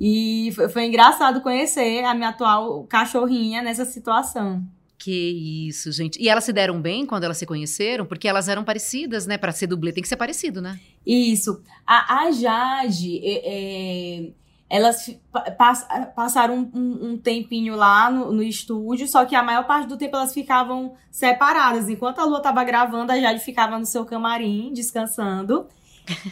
E 0.00 0.50
foi, 0.56 0.68
foi 0.68 0.86
engraçado 0.86 1.42
conhecer 1.42 2.02
a 2.04 2.14
minha 2.14 2.30
atual 2.30 2.84
cachorrinha 2.84 3.62
nessa 3.62 3.84
situação. 3.84 4.62
Que 5.04 5.68
isso, 5.68 5.92
gente. 5.92 6.18
E 6.18 6.30
elas 6.30 6.44
se 6.44 6.52
deram 6.52 6.80
bem 6.80 7.04
quando 7.04 7.24
elas 7.24 7.36
se 7.36 7.44
conheceram? 7.44 8.06
Porque 8.06 8.26
elas 8.26 8.48
eram 8.48 8.64
parecidas, 8.64 9.26
né? 9.26 9.36
Para 9.36 9.52
ser 9.52 9.66
dublê 9.66 9.92
tem 9.92 10.02
que 10.02 10.08
ser 10.08 10.16
parecido, 10.16 10.62
né? 10.62 10.80
Isso. 11.06 11.60
A, 11.86 12.20
a 12.20 12.30
Jade, 12.30 13.20
é, 13.22 13.42
é, 13.44 14.30
elas 14.70 15.14
pass, 15.58 15.86
passaram 16.16 16.70
um, 16.74 17.10
um, 17.10 17.18
tempinho 17.18 17.76
lá 17.76 18.10
no, 18.10 18.32
no, 18.32 18.42
estúdio, 18.42 19.06
só 19.06 19.26
que 19.26 19.36
a 19.36 19.42
maior 19.42 19.66
parte 19.66 19.88
do 19.88 19.98
tempo 19.98 20.16
elas 20.16 20.32
ficavam 20.32 20.94
separadas. 21.10 21.86
Enquanto 21.90 22.20
a 22.20 22.24
Lua 22.24 22.40
tava 22.40 22.64
gravando, 22.64 23.12
a 23.12 23.20
Jade 23.20 23.44
ficava 23.44 23.78
no 23.78 23.84
seu 23.84 24.06
camarim, 24.06 24.72
descansando. 24.72 25.66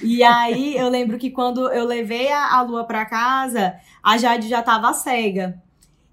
E 0.03 0.25
aí 0.25 0.79
eu 0.79 0.89
lembro 0.89 1.19
que 1.19 1.31
quando 1.31 1.71
eu 1.71 1.85
levei 1.85 2.33
a, 2.33 2.57
a 2.57 2.63
Lua 2.63 2.85
para 2.85 3.05
casa, 3.05 3.75
a 4.03 4.17
Jade 4.17 4.49
já 4.49 4.63
tava 4.63 4.95
cega. 4.95 5.61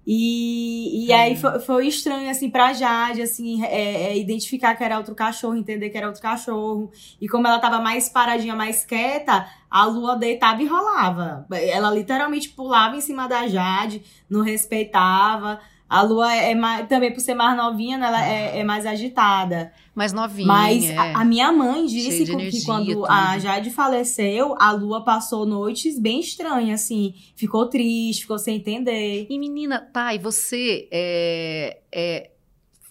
E, 0.06 1.06
e 1.06 1.12
aí 1.12 1.36
foi, 1.36 1.60
foi, 1.60 1.86
estranho, 1.86 2.30
assim, 2.30 2.50
pra 2.50 2.72
Jade, 2.72 3.22
assim, 3.22 3.62
é, 3.64 4.08
é, 4.08 4.18
identificar 4.18 4.74
que 4.74 4.82
era 4.82 4.96
outro 4.96 5.14
cachorro, 5.14 5.54
entender 5.54 5.90
que 5.90 5.98
era 5.98 6.06
outro 6.06 6.22
cachorro. 6.22 6.90
E 7.20 7.28
como 7.28 7.46
ela 7.46 7.58
tava 7.58 7.78
mais 7.80 8.08
paradinha, 8.08 8.56
mais 8.56 8.84
quieta, 8.84 9.46
a 9.70 9.84
lua 9.84 10.16
deitava 10.16 10.62
e 10.62 10.66
rolava. 10.66 11.46
Ela 11.52 11.90
literalmente 11.90 12.48
pulava 12.48 12.96
em 12.96 13.00
cima 13.00 13.28
da 13.28 13.46
Jade, 13.46 14.02
não 14.28 14.42
respeitava. 14.42 15.60
A 15.90 16.02
lua 16.02 16.32
é, 16.32 16.54
mais, 16.54 16.86
também 16.86 17.12
por 17.12 17.20
ser 17.20 17.34
mais 17.34 17.56
novinha, 17.56 17.98
né, 17.98 18.06
ela 18.06 18.24
é, 18.24 18.60
é 18.60 18.64
mais 18.64 18.86
agitada. 18.86 19.72
Mais 19.92 20.12
novinha. 20.12 20.46
Mas 20.46 20.84
é. 20.84 20.96
a, 20.96 21.22
a, 21.22 21.24
minha 21.24 21.50
mãe 21.50 21.84
disse 21.84 22.24
que, 22.24 22.30
energia, 22.30 22.60
que 22.60 22.64
quando 22.64 22.92
tudo. 22.92 23.06
a 23.06 23.36
Jade 23.40 23.72
faleceu, 23.72 24.54
a 24.56 24.70
lua 24.70 25.04
passou 25.04 25.44
noites 25.44 25.98
bem 25.98 26.20
estranhas, 26.20 26.82
assim. 26.82 27.14
Ficou 27.34 27.66
triste, 27.66 28.20
ficou 28.22 28.38
sem 28.38 28.58
entender. 28.58 29.26
E 29.28 29.36
menina, 29.36 29.80
tá, 29.80 30.14
e 30.14 30.18
você 30.18 30.88
é, 30.92 31.80
é, 31.90 32.30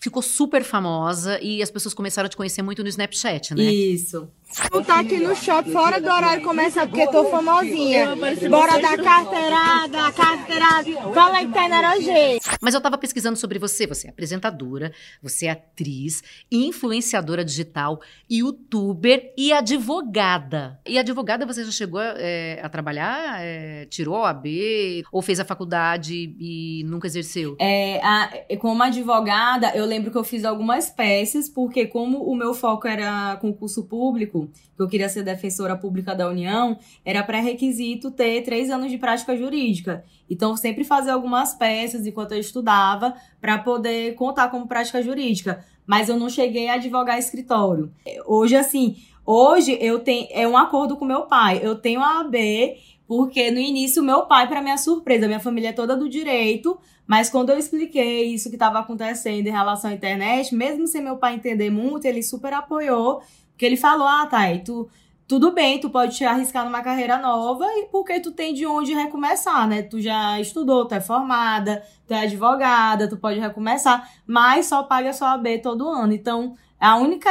ficou 0.02 0.22
super 0.22 0.66
famosa 0.66 1.40
e 1.42 1.62
as 1.64 1.72
pessoas 1.72 1.94
começaram 1.94 2.28
a 2.28 2.30
te 2.30 2.36
conhecer 2.36 2.62
muito 2.62 2.84
no 2.84 2.90
Snapchat, 2.90 3.56
né? 3.56 3.64
Isso. 3.64 4.28
Não 4.72 4.84
tá 4.84 5.00
aqui 5.00 5.20
no 5.20 5.36
shopping 5.36 5.72
fora 5.72 6.02
do 6.02 6.10
horário 6.10 6.44
começa 6.44 6.86
porque 6.86 7.08
tô 7.08 7.26
famosinha. 7.26 8.16
Bora 8.50 8.80
dar 8.80 8.98
carteirada, 8.98 10.12
carteirada. 10.12 11.14
Fala 11.14 11.38
aí 11.38 11.48
que 11.48 11.54
tá 11.54 11.66
em 11.66 12.40
Mas 12.60 12.74
eu 12.74 12.82
tava 12.82 12.98
pesquisando 12.98 13.38
sobre 13.38 13.60
você. 13.60 13.86
Você 13.86 14.08
é 14.08 14.10
apresentadora, 14.10 14.92
você 15.22 15.46
é 15.46 15.52
atriz, 15.52 16.24
influenciadora 16.52 17.46
digital, 17.46 18.02
youtuber 18.30 19.34
e 19.38 19.54
advogada. 19.54 20.80
E 20.88 20.98
advogada 20.98 21.46
você 21.46 21.64
já 21.64 21.72
chegou 21.72 22.02
é, 22.02 22.60
a 22.64 22.70
trabalhar? 22.70 23.42
É, 23.42 23.86
tirou 23.86 24.26
a 24.26 24.34
B 24.34 25.04
ou 25.12 25.22
fez 25.22 25.40
a 25.40 25.46
faculdade 25.46 26.36
e 26.40 26.84
nunca 26.86 27.08
exerceu? 27.08 27.56
É, 27.60 28.00
a, 28.04 28.32
como 28.60 28.82
advogada, 28.82 29.72
eu 29.76 29.86
lembro 29.86 30.12
que 30.12 30.18
eu 30.18 30.24
fiz 30.24 30.44
algumas 30.44 30.90
peças, 30.90 31.48
porque 31.48 31.86
como 31.86 32.24
o 32.24 32.36
meu 32.36 32.54
foco 32.54 32.88
era 32.88 33.38
concurso 33.38 33.84
público, 33.86 34.39
que 34.48 34.82
eu 34.82 34.88
queria 34.88 35.10
ser 35.10 35.24
defensora 35.24 35.76
pública 35.76 36.16
da 36.16 36.30
União, 36.30 36.78
era 37.04 37.24
pré-requisito 37.24 38.12
ter 38.12 38.42
três 38.44 38.70
anos 38.70 38.90
de 38.90 38.98
prática 38.98 39.36
jurídica. 39.36 40.04
Então, 40.30 40.56
sempre 40.56 40.84
fazer 40.84 41.12
algumas 41.12 41.54
peças 41.54 42.06
enquanto 42.06 42.34
eu 42.34 42.40
estudava 42.40 43.14
para 43.42 43.58
poder 43.58 44.16
contar 44.16 44.50
como 44.50 44.68
prática 44.68 45.02
jurídica. 45.02 45.66
Mas 45.86 46.08
eu 46.08 46.18
não 46.18 46.30
cheguei 46.30 46.70
a 46.70 46.76
advogar 46.76 47.18
escritório. 47.18 47.92
Hoje, 48.26 48.56
assim, 48.56 48.98
hoje 49.26 49.78
eu 49.82 50.00
tenho. 50.00 50.28
É 50.32 50.48
um 50.48 50.56
acordo 50.58 50.96
com 50.96 51.04
meu 51.04 51.24
pai. 51.24 51.60
Eu 51.64 51.76
tenho 51.76 52.00
a 52.02 52.20
AB, 52.20 52.78
porque 53.08 53.50
no 53.50 53.60
início, 53.60 54.04
meu 54.04 54.28
pai, 54.28 54.48
para 54.48 54.62
minha 54.62 54.78
surpresa, 54.78 55.26
minha 55.26 55.40
família 55.40 55.70
é 55.70 55.74
toda 55.74 55.98
do 55.98 56.08
direito, 56.08 56.80
mas 57.08 57.28
quando 57.28 57.50
eu 57.50 57.58
expliquei 57.58 58.26
isso 58.26 58.50
que 58.50 58.56
estava 58.56 58.78
acontecendo 58.78 59.48
em 59.48 59.50
relação 59.50 59.90
à 59.90 59.94
internet, 59.96 60.54
mesmo 60.54 60.86
sem 60.86 61.02
meu 61.02 61.18
pai 61.18 61.34
entender 61.34 61.72
muito, 61.72 62.06
ele 62.06 62.22
super 62.22 62.54
apoiou 62.54 63.20
porque 63.60 63.66
ele 63.66 63.76
falou, 63.76 64.08
ah, 64.08 64.26
Thay, 64.26 64.60
tu, 64.60 64.90
tudo 65.28 65.52
bem, 65.52 65.82
tu 65.82 65.90
pode 65.90 66.16
te 66.16 66.24
arriscar 66.24 66.64
numa 66.64 66.82
carreira 66.82 67.18
nova 67.18 67.66
e 67.66 67.90
porque 67.92 68.22
tu 68.22 68.32
tem 68.32 68.54
de 68.54 68.66
onde 68.66 68.94
recomeçar, 68.94 69.68
né? 69.68 69.82
Tu 69.82 70.00
já 70.00 70.40
estudou, 70.40 70.86
tu 70.86 70.96
é 70.96 71.02
formada, 71.02 71.84
tu 72.08 72.14
é 72.14 72.22
advogada, 72.22 73.10
tu 73.10 73.18
pode 73.18 73.38
recomeçar, 73.38 74.10
mas 74.26 74.68
só 74.68 74.84
paga 74.84 75.12
sua 75.12 75.34
AB 75.34 75.60
todo 75.60 75.90
ano. 75.90 76.14
Então, 76.14 76.56
É 76.82 76.86
a 76.86 76.96
única, 76.96 77.30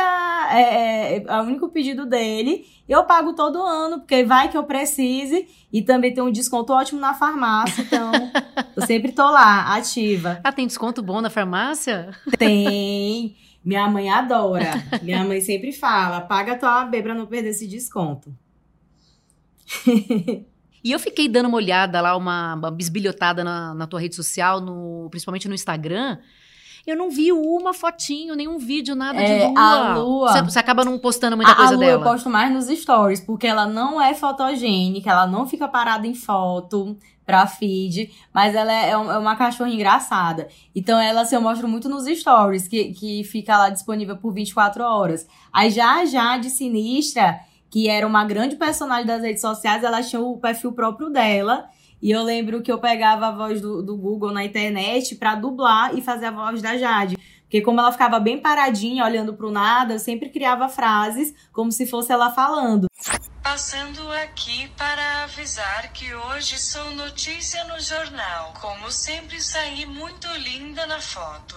é, 0.53 1.17
é, 1.17 1.25
é 1.27 1.41
o 1.41 1.45
único 1.45 1.71
pedido 1.71 2.05
dele. 2.05 2.67
Eu 2.87 3.05
pago 3.05 3.33
todo 3.33 3.63
ano, 3.63 4.01
porque 4.01 4.23
vai 4.23 4.51
que 4.51 4.59
eu 4.59 4.65
precise. 4.65 5.49
E 5.73 5.81
também 5.81 6.13
tem 6.13 6.23
um 6.23 6.31
desconto 6.31 6.75
ótimo 6.75 7.01
na 7.01 7.15
farmácia, 7.15 7.81
então 7.81 8.13
eu 8.77 8.87
sempre 8.87 9.13
tô 9.13 9.25
lá, 9.31 9.75
ativa. 9.75 10.41
Ah, 10.45 10.53
tem 10.53 10.67
desconto 10.67 11.03
bom 11.03 11.23
na 11.23 11.31
farmácia? 11.31 12.11
Tem. 12.39 13.35
Minha 13.65 13.89
mãe 13.89 14.09
adora. 14.09 14.73
Minha 15.03 15.25
mãe 15.25 15.41
sempre 15.41 15.73
fala: 15.73 16.21
paga 16.21 16.57
tua 16.57 16.83
AB 16.83 17.03
pra 17.03 17.15
não 17.15 17.27
perder 17.27 17.51
esse 17.51 17.67
desconto. 17.67 18.35
E 20.83 20.93
eu 20.93 20.99
fiquei 20.99 21.29
dando 21.29 21.49
uma 21.49 21.57
olhada 21.57 22.01
lá, 22.01 22.17
uma, 22.17 22.55
uma 22.55 22.71
bisbilhotada 22.71 23.43
na, 23.43 23.75
na 23.75 23.87
tua 23.87 24.01
rede 24.01 24.15
social, 24.15 24.61
no, 24.61 25.09
principalmente 25.11 25.49
no 25.49 25.55
Instagram. 25.55 26.19
Eu 26.89 26.97
não 26.97 27.11
vi 27.11 27.31
uma 27.33 27.75
fotinho, 27.75 28.35
nenhum 28.35 28.59
vídeo, 28.59 28.95
nada 28.95 29.21
É, 29.21 29.47
de 29.49 29.53
lua. 29.53 29.61
a 29.61 29.95
lua- 29.99 30.33
Você, 30.33 30.43
você 30.43 30.59
acaba 30.59 30.85
não 30.85 30.99
postando 30.99 31.37
muita 31.37 31.53
a, 31.53 31.55
coisa 31.55 31.73
a 31.73 31.75
Lu 31.75 31.81
dela. 31.81 31.93
eu 31.93 32.03
posto 32.03 32.31
mais 32.31 32.51
nos 32.53 32.67
stories, 32.67 33.21
porque 33.21 33.47
ela 33.47 33.67
não 33.67 34.01
é 34.01 34.15
fotogênica, 34.15 35.11
ela 35.11 35.27
não 35.27 35.47
fica 35.47 35.69
parada 35.69 36.07
em 36.07 36.15
foto 36.15 36.97
pra 37.27 37.47
feed, 37.47 38.11
mas 38.33 38.55
ela 38.55 38.73
é, 38.73 38.87
é 38.89 38.91
é 38.93 38.97
uma 38.97 39.37
cachorra 39.37 39.69
engraçada. 39.69 40.49
Então 40.75 40.99
ela, 40.99 41.21
assim, 41.21 41.35
eu 41.35 41.43
mostro 41.43 41.69
muito 41.69 41.89
nos 41.89 42.07
stories, 42.07 42.67
que, 42.67 42.93
que 42.95 43.23
fica 43.25 43.59
lá 43.59 43.69
disponível 43.69 44.17
por 44.17 44.33
24 44.33 44.83
horas. 44.83 45.27
Aí 45.53 45.69
já 45.71 46.01
a 46.01 46.05
Jade 46.07 46.49
Sinistra, 46.49 47.39
que 47.71 47.87
era 47.87 48.07
uma 48.07 48.25
grande 48.25 48.57
personagem 48.57 49.07
das 49.07 49.21
redes 49.23 49.43
sociais, 49.43 49.85
ela 49.85 50.03
tinha 50.03 50.23
o 50.23 50.39
perfil 50.39 50.73
próprio 50.73 51.11
dela. 51.11 51.67
E 52.01 52.11
eu 52.11 52.23
lembro 52.23 52.63
que 52.63 52.71
eu 52.71 52.79
pegava 52.79 53.27
a 53.27 53.33
voz 53.33 53.61
do, 53.61 53.83
do 53.83 53.97
Google 53.97 54.33
na 54.33 54.45
internet 54.45 55.17
pra 55.17 55.35
dublar 55.35 55.97
e 55.97 56.01
fazer 56.01 56.27
a 56.27 56.31
voz 56.31 56.63
da 56.63 56.77
Jade. 56.77 57.17
Porque 57.43 57.63
como 57.63 57.81
ela 57.81 57.91
ficava 57.91 58.21
bem 58.21 58.39
paradinha, 58.39 59.05
olhando 59.05 59.35
pro 59.35 59.51
nada, 59.51 59.95
eu 59.95 59.99
sempre 59.99 60.29
criava 60.29 60.69
frases 60.69 61.35
como 61.51 61.73
se 61.73 61.87
fosse 61.87 62.13
ela 62.13 62.31
falando. 62.31 62.87
Passando 63.43 64.13
aqui 64.13 64.69
para 64.77 65.25
avisar 65.25 65.91
que 65.93 66.15
hoje 66.15 66.59
sou 66.59 66.91
notícia 66.95 67.65
no 67.65 67.81
jornal. 67.81 68.53
Como 68.61 68.93
sempre, 68.93 69.41
saí 69.41 69.87
muito 69.87 70.29
linda 70.37 70.87
na 70.87 71.01
foto. 71.01 71.57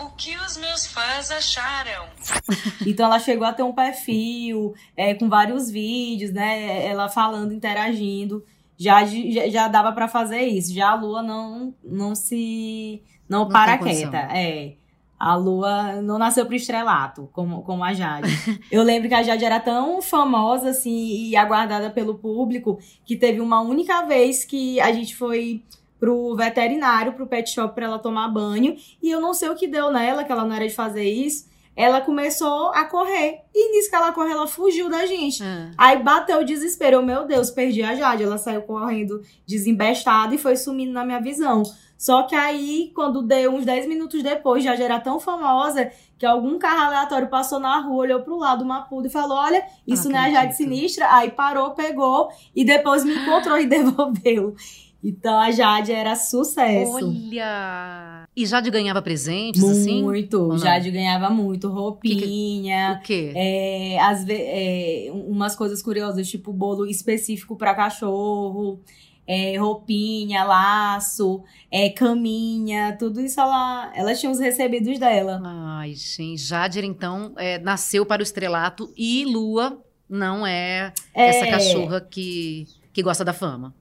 O 0.00 0.10
que 0.10 0.36
os 0.36 0.56
meus 0.56 0.86
fãs 0.86 1.30
acharam? 1.30 2.08
Então 2.84 3.06
ela 3.06 3.20
chegou 3.20 3.46
a 3.46 3.52
ter 3.52 3.62
um 3.62 3.72
perfil 3.72 4.74
é, 4.96 5.14
com 5.14 5.28
vários 5.28 5.70
vídeos, 5.70 6.32
né? 6.32 6.84
Ela 6.84 7.08
falando, 7.08 7.54
interagindo. 7.54 8.44
Já, 8.82 9.04
já, 9.04 9.48
já 9.48 9.68
dava 9.68 9.92
pra 9.92 10.08
fazer 10.08 10.42
isso. 10.42 10.74
Já 10.74 10.90
a 10.90 10.94
Lua 10.94 11.22
não, 11.22 11.72
não 11.84 12.14
se. 12.14 13.00
Não, 13.28 13.44
Não 13.44 13.48
para 13.48 13.78
quieta. 13.78 14.16
É. 14.16 14.74
A 15.18 15.36
Lua 15.36 16.02
não 16.02 16.18
nasceu 16.18 16.44
pro 16.44 16.56
estrelato, 16.56 17.30
como, 17.32 17.62
como 17.62 17.84
a 17.84 17.94
Jade. 17.94 18.28
Eu 18.72 18.82
lembro 18.82 19.08
que 19.08 19.14
a 19.14 19.22
Jade 19.22 19.44
era 19.44 19.60
tão 19.60 20.02
famosa, 20.02 20.70
assim, 20.70 21.28
e 21.28 21.36
aguardada 21.36 21.90
pelo 21.90 22.16
público, 22.16 22.80
que 23.04 23.14
teve 23.16 23.40
uma 23.40 23.60
única 23.60 24.02
vez 24.02 24.44
que 24.44 24.80
a 24.80 24.90
gente 24.90 25.14
foi 25.14 25.62
pro 26.00 26.34
veterinário, 26.34 27.12
pro 27.12 27.28
pet 27.28 27.48
shop, 27.48 27.72
pra 27.72 27.86
ela 27.86 28.00
tomar 28.00 28.26
banho. 28.30 28.74
E 29.00 29.08
eu 29.08 29.20
não 29.20 29.32
sei 29.32 29.48
o 29.48 29.54
que 29.54 29.68
deu 29.68 29.92
nela, 29.92 30.24
que 30.24 30.32
ela 30.32 30.44
não 30.44 30.56
era 30.56 30.66
de 30.66 30.74
fazer 30.74 31.08
isso. 31.08 31.48
Ela 31.74 32.00
começou 32.00 32.70
a 32.72 32.84
correr. 32.84 33.40
E 33.54 33.72
nisso 33.72 33.88
que 33.88 33.96
ela 33.96 34.12
correu, 34.12 34.32
ela 34.32 34.46
fugiu 34.46 34.90
da 34.90 35.06
gente. 35.06 35.42
Ah. 35.42 35.70
Aí 35.78 36.02
bateu 36.02 36.40
o 36.40 36.44
desespero. 36.44 36.96
Eu, 36.96 37.02
meu 37.02 37.26
Deus, 37.26 37.50
perdi 37.50 37.82
a 37.82 37.94
Jade. 37.94 38.22
Ela 38.22 38.38
saiu 38.38 38.62
correndo 38.62 39.22
desembestada 39.46 40.34
e 40.34 40.38
foi 40.38 40.56
sumindo 40.56 40.92
na 40.92 41.04
minha 41.04 41.20
visão. 41.20 41.62
Só 41.96 42.24
que 42.24 42.34
aí, 42.34 42.90
quando 42.96 43.22
deu 43.22 43.54
uns 43.54 43.64
10 43.64 43.86
minutos 43.86 44.22
depois, 44.24 44.64
Jade 44.64 44.82
era 44.82 44.98
tão 44.98 45.20
famosa 45.20 45.88
que 46.18 46.26
algum 46.26 46.58
carro 46.58 46.86
aleatório 46.86 47.28
passou 47.28 47.60
na 47.60 47.78
rua, 47.78 48.02
olhou 48.02 48.20
pro 48.20 48.36
lado, 48.36 48.64
uma 48.64 48.82
puda 48.82 49.06
e 49.06 49.10
falou: 49.10 49.38
Olha, 49.38 49.64
isso 49.86 50.08
não, 50.08 50.18
é 50.18 50.26
a 50.26 50.30
Jade. 50.30 50.56
Sinistra. 50.56 51.06
Aí 51.14 51.30
parou, 51.30 51.70
pegou 51.70 52.28
e 52.54 52.64
depois 52.64 53.04
me 53.04 53.14
encontrou 53.14 53.56
e 53.56 53.66
devolveu. 53.66 54.54
Então 55.04 55.38
a 55.40 55.50
Jade 55.50 55.90
era 55.92 56.14
sucesso. 56.14 56.92
Olha! 57.06 58.24
E 58.36 58.46
Jade 58.46 58.70
ganhava 58.70 59.02
presentes, 59.02 59.62
assim? 59.62 60.02
Muito. 60.02 60.40
Ou 60.40 60.48
não? 60.50 60.58
Jade 60.58 60.90
ganhava 60.90 61.28
muito. 61.28 61.68
Roupinha. 61.68 62.98
O 63.00 63.02
quê? 63.04 63.32
É, 63.34 63.98
ve- 64.24 64.32
é, 64.34 65.10
umas 65.12 65.56
coisas 65.56 65.82
curiosas, 65.82 66.28
tipo 66.28 66.52
bolo 66.52 66.86
específico 66.86 67.56
pra 67.56 67.74
cachorro, 67.74 68.80
é, 69.26 69.56
roupinha, 69.56 70.44
laço, 70.44 71.42
é, 71.70 71.88
caminha, 71.90 72.96
tudo 72.98 73.20
isso 73.20 73.40
ela, 73.40 73.92
ela 73.94 74.14
tinha 74.14 74.30
os 74.30 74.38
recebidos 74.38 74.98
dela. 74.98 75.40
Ai, 75.44 75.94
gente. 75.94 76.38
Jader, 76.42 76.84
então, 76.84 77.32
é, 77.36 77.58
nasceu 77.58 78.06
para 78.06 78.20
o 78.20 78.22
estrelato 78.22 78.92
e 78.96 79.24
Lua 79.24 79.82
não 80.08 80.46
é, 80.46 80.92
É, 81.14 81.26
essa 81.28 81.46
cachorra 81.46 82.00
que, 82.00 82.66
que 82.92 83.02
gosta 83.02 83.24
da 83.24 83.32
fama. 83.32 83.74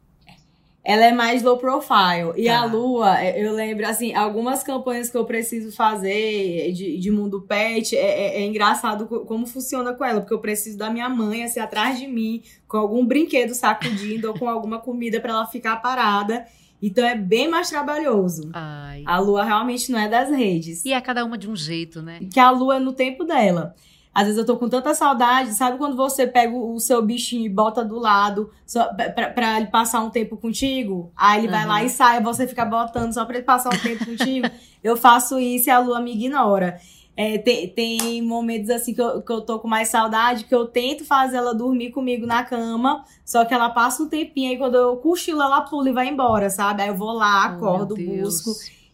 Ela 0.83 1.05
é 1.05 1.11
mais 1.11 1.43
low 1.43 1.57
profile. 1.57 2.33
E 2.35 2.45
Tá. 2.45 2.61
a 2.61 2.65
Lua, 2.65 3.21
é, 3.21 3.45
eu 3.45 3.53
lembro, 3.53 3.85
assim, 3.87 4.15
algumas 4.15 4.63
campanhas 4.63 5.09
que 5.11 5.17
eu 5.17 5.25
preciso 5.25 5.71
fazer 5.71 6.71
de, 6.73 6.97
de 6.97 7.11
mundo 7.11 7.41
pet, 7.41 7.95
é, 7.95 7.99
é- 7.99 8.41
é 8.41 8.45
engraçado 8.45 9.05
co- 9.07 9.19
como 9.21 9.45
funciona 9.45 9.93
com 9.93 10.03
ela, 10.03 10.21
porque 10.21 10.33
eu 10.33 10.39
preciso 10.39 10.77
da 10.77 10.89
minha 10.89 11.07
mãe, 11.07 11.43
assim, 11.43 11.59
atrás 11.59 11.99
de 11.99 12.07
mim, 12.07 12.41
com 12.67 12.77
algum 12.77 13.05
brinquedo 13.05 13.53
sacudindo 13.53 14.27
ou 14.29 14.33
com 14.37 14.49
alguma 14.49 14.79
comida 14.79 15.19
pra 15.19 15.31
ela 15.31 15.45
ficar 15.45 15.75
parada. 15.77 16.45
Então 16.81 17.05
é 17.05 17.13
bem 17.15 17.47
mais 17.47 17.69
trabalhoso. 17.69 18.49
Ai. 18.53 19.03
A 19.05 19.19
Lua 19.19 19.43
realmente 19.43 19.91
não 19.91 19.99
é 19.99 20.09
das 20.09 20.29
redes. 20.31 20.83
E 20.83 20.91
é 20.93 20.99
cada 20.99 21.23
uma 21.23 21.37
de 21.37 21.47
um 21.47 21.55
jeito, 21.55 22.01
né? 22.01 22.19
Que 22.33 22.39
a 22.39 22.49
Lua 22.49 22.77
é 22.77 22.79
no 22.79 22.91
tempo 22.91 23.23
dela. 23.23 23.75
Às 24.13 24.23
vezes 24.25 24.37
eu 24.37 24.45
tô 24.45 24.57
com 24.57 24.67
tanta 24.67 24.93
saudade, 24.93 25.53
sabe 25.53 25.77
quando 25.77 25.95
você 25.95 26.27
pega 26.27 26.53
o 26.53 26.77
seu 26.79 27.01
bichinho 27.01 27.45
e 27.45 27.49
bota 27.49 27.83
do 27.83 27.97
lado 27.97 28.49
só 28.65 28.93
pra, 28.93 29.29
pra- 29.29 29.57
ele 29.57 29.67
passar 29.67 30.01
um 30.01 30.09
tempo 30.09 30.35
contigo? 30.35 31.11
Aí 31.15 31.39
ele 31.39 31.47
vai 31.47 31.59
Aham. 31.61 31.67
lá 31.69 31.83
e 31.83 31.89
sai, 31.89 32.21
você 32.21 32.45
fica 32.45 32.65
botando 32.65 33.13
só 33.13 33.23
pra 33.23 33.37
ele 33.37 33.45
passar 33.45 33.73
um 33.73 33.77
tempo 33.79 34.05
contigo. 34.05 34.49
Eu 34.83 34.97
faço 34.97 35.39
isso 35.39 35.69
e 35.69 35.71
a 35.71 35.79
Lua 35.79 36.01
me 36.01 36.11
ignora. 36.13 36.77
É, 37.15 37.37
tem, 37.37 37.67
tem 37.69 38.21
momentos 38.21 38.69
assim 38.69 38.93
que 38.95 39.01
eu, 39.01 39.21
que 39.21 39.31
eu 39.31 39.41
tô 39.41 39.59
com 39.59 39.67
mais 39.67 39.89
saudade, 39.89 40.45
que 40.45 40.55
eu 40.55 40.65
tento 40.65 41.03
fazer 41.05 41.37
ela 41.37 41.53
dormir 41.53 41.91
comigo 41.91 42.25
na 42.25 42.41
cama, 42.43 43.03
só 43.25 43.43
que 43.45 43.53
ela 43.53 43.69
passa 43.69 44.01
um 44.01 44.07
tempinho, 44.09 44.49
aí 44.49 44.57
quando 44.57 44.75
eu 44.75 44.95
cochilo, 44.95 45.41
ela 45.41 45.61
pula 45.61 45.89
e 45.89 45.93
vai 45.93 46.07
embora, 46.07 46.49
sabe? 46.49 46.81
Aí 46.81 46.87
eu 46.87 46.95
vou 46.95 47.11
lá, 47.11 47.43
Oh, 47.51 47.55
acordo, 47.65 47.95
Deus. 47.95 48.41
busco. 48.43 48.51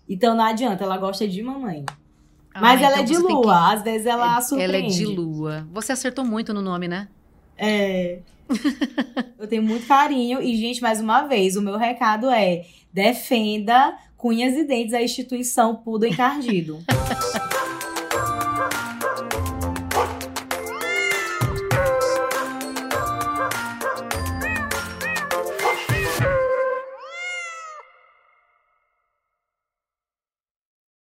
Então 0.09 0.35
não 0.35 0.43
adianta, 0.43 0.83
ela 0.83 0.97
gosta 0.97 1.27
de 1.27 1.41
mamãe. 1.43 1.85
Mas 2.61 2.81
Ah, 2.81 2.85
ela 2.85 2.97
é 2.97 3.01
então 3.01 3.05
de 3.05 3.15
você 3.15 3.27
tem 3.27 3.35
lua, 3.35 3.43
que- 3.69 3.75
às 3.75 3.81
vezes 3.83 4.05
ela 4.07 4.25
Ela 4.25 4.41
surpreende. 4.41 4.85
é 4.85 4.89
de 4.89 5.05
lua. 5.05 5.67
Você 5.73 5.91
acertou 5.91 6.23
muito 6.25 6.53
no 6.53 6.61
nome, 6.61 6.87
né? 6.87 7.07
É. 7.57 8.19
Eu 9.39 9.47
tenho 9.47 9.63
muito 9.63 9.85
carinho. 9.87 10.41
E, 10.41 10.55
gente, 10.57 10.81
mais 10.81 11.01
uma 11.01 11.23
vez, 11.23 11.55
o 11.55 11.61
meu 11.61 11.77
recado 11.77 12.29
é: 12.29 12.63
defenda 12.93 13.95
com 14.15 14.29
unhas 14.29 14.55
e 14.55 14.63
dentes 14.63 14.93
a 14.93 15.01
instituição 15.01 15.75
Pudo 15.75 16.05
Encardido. 16.05 16.79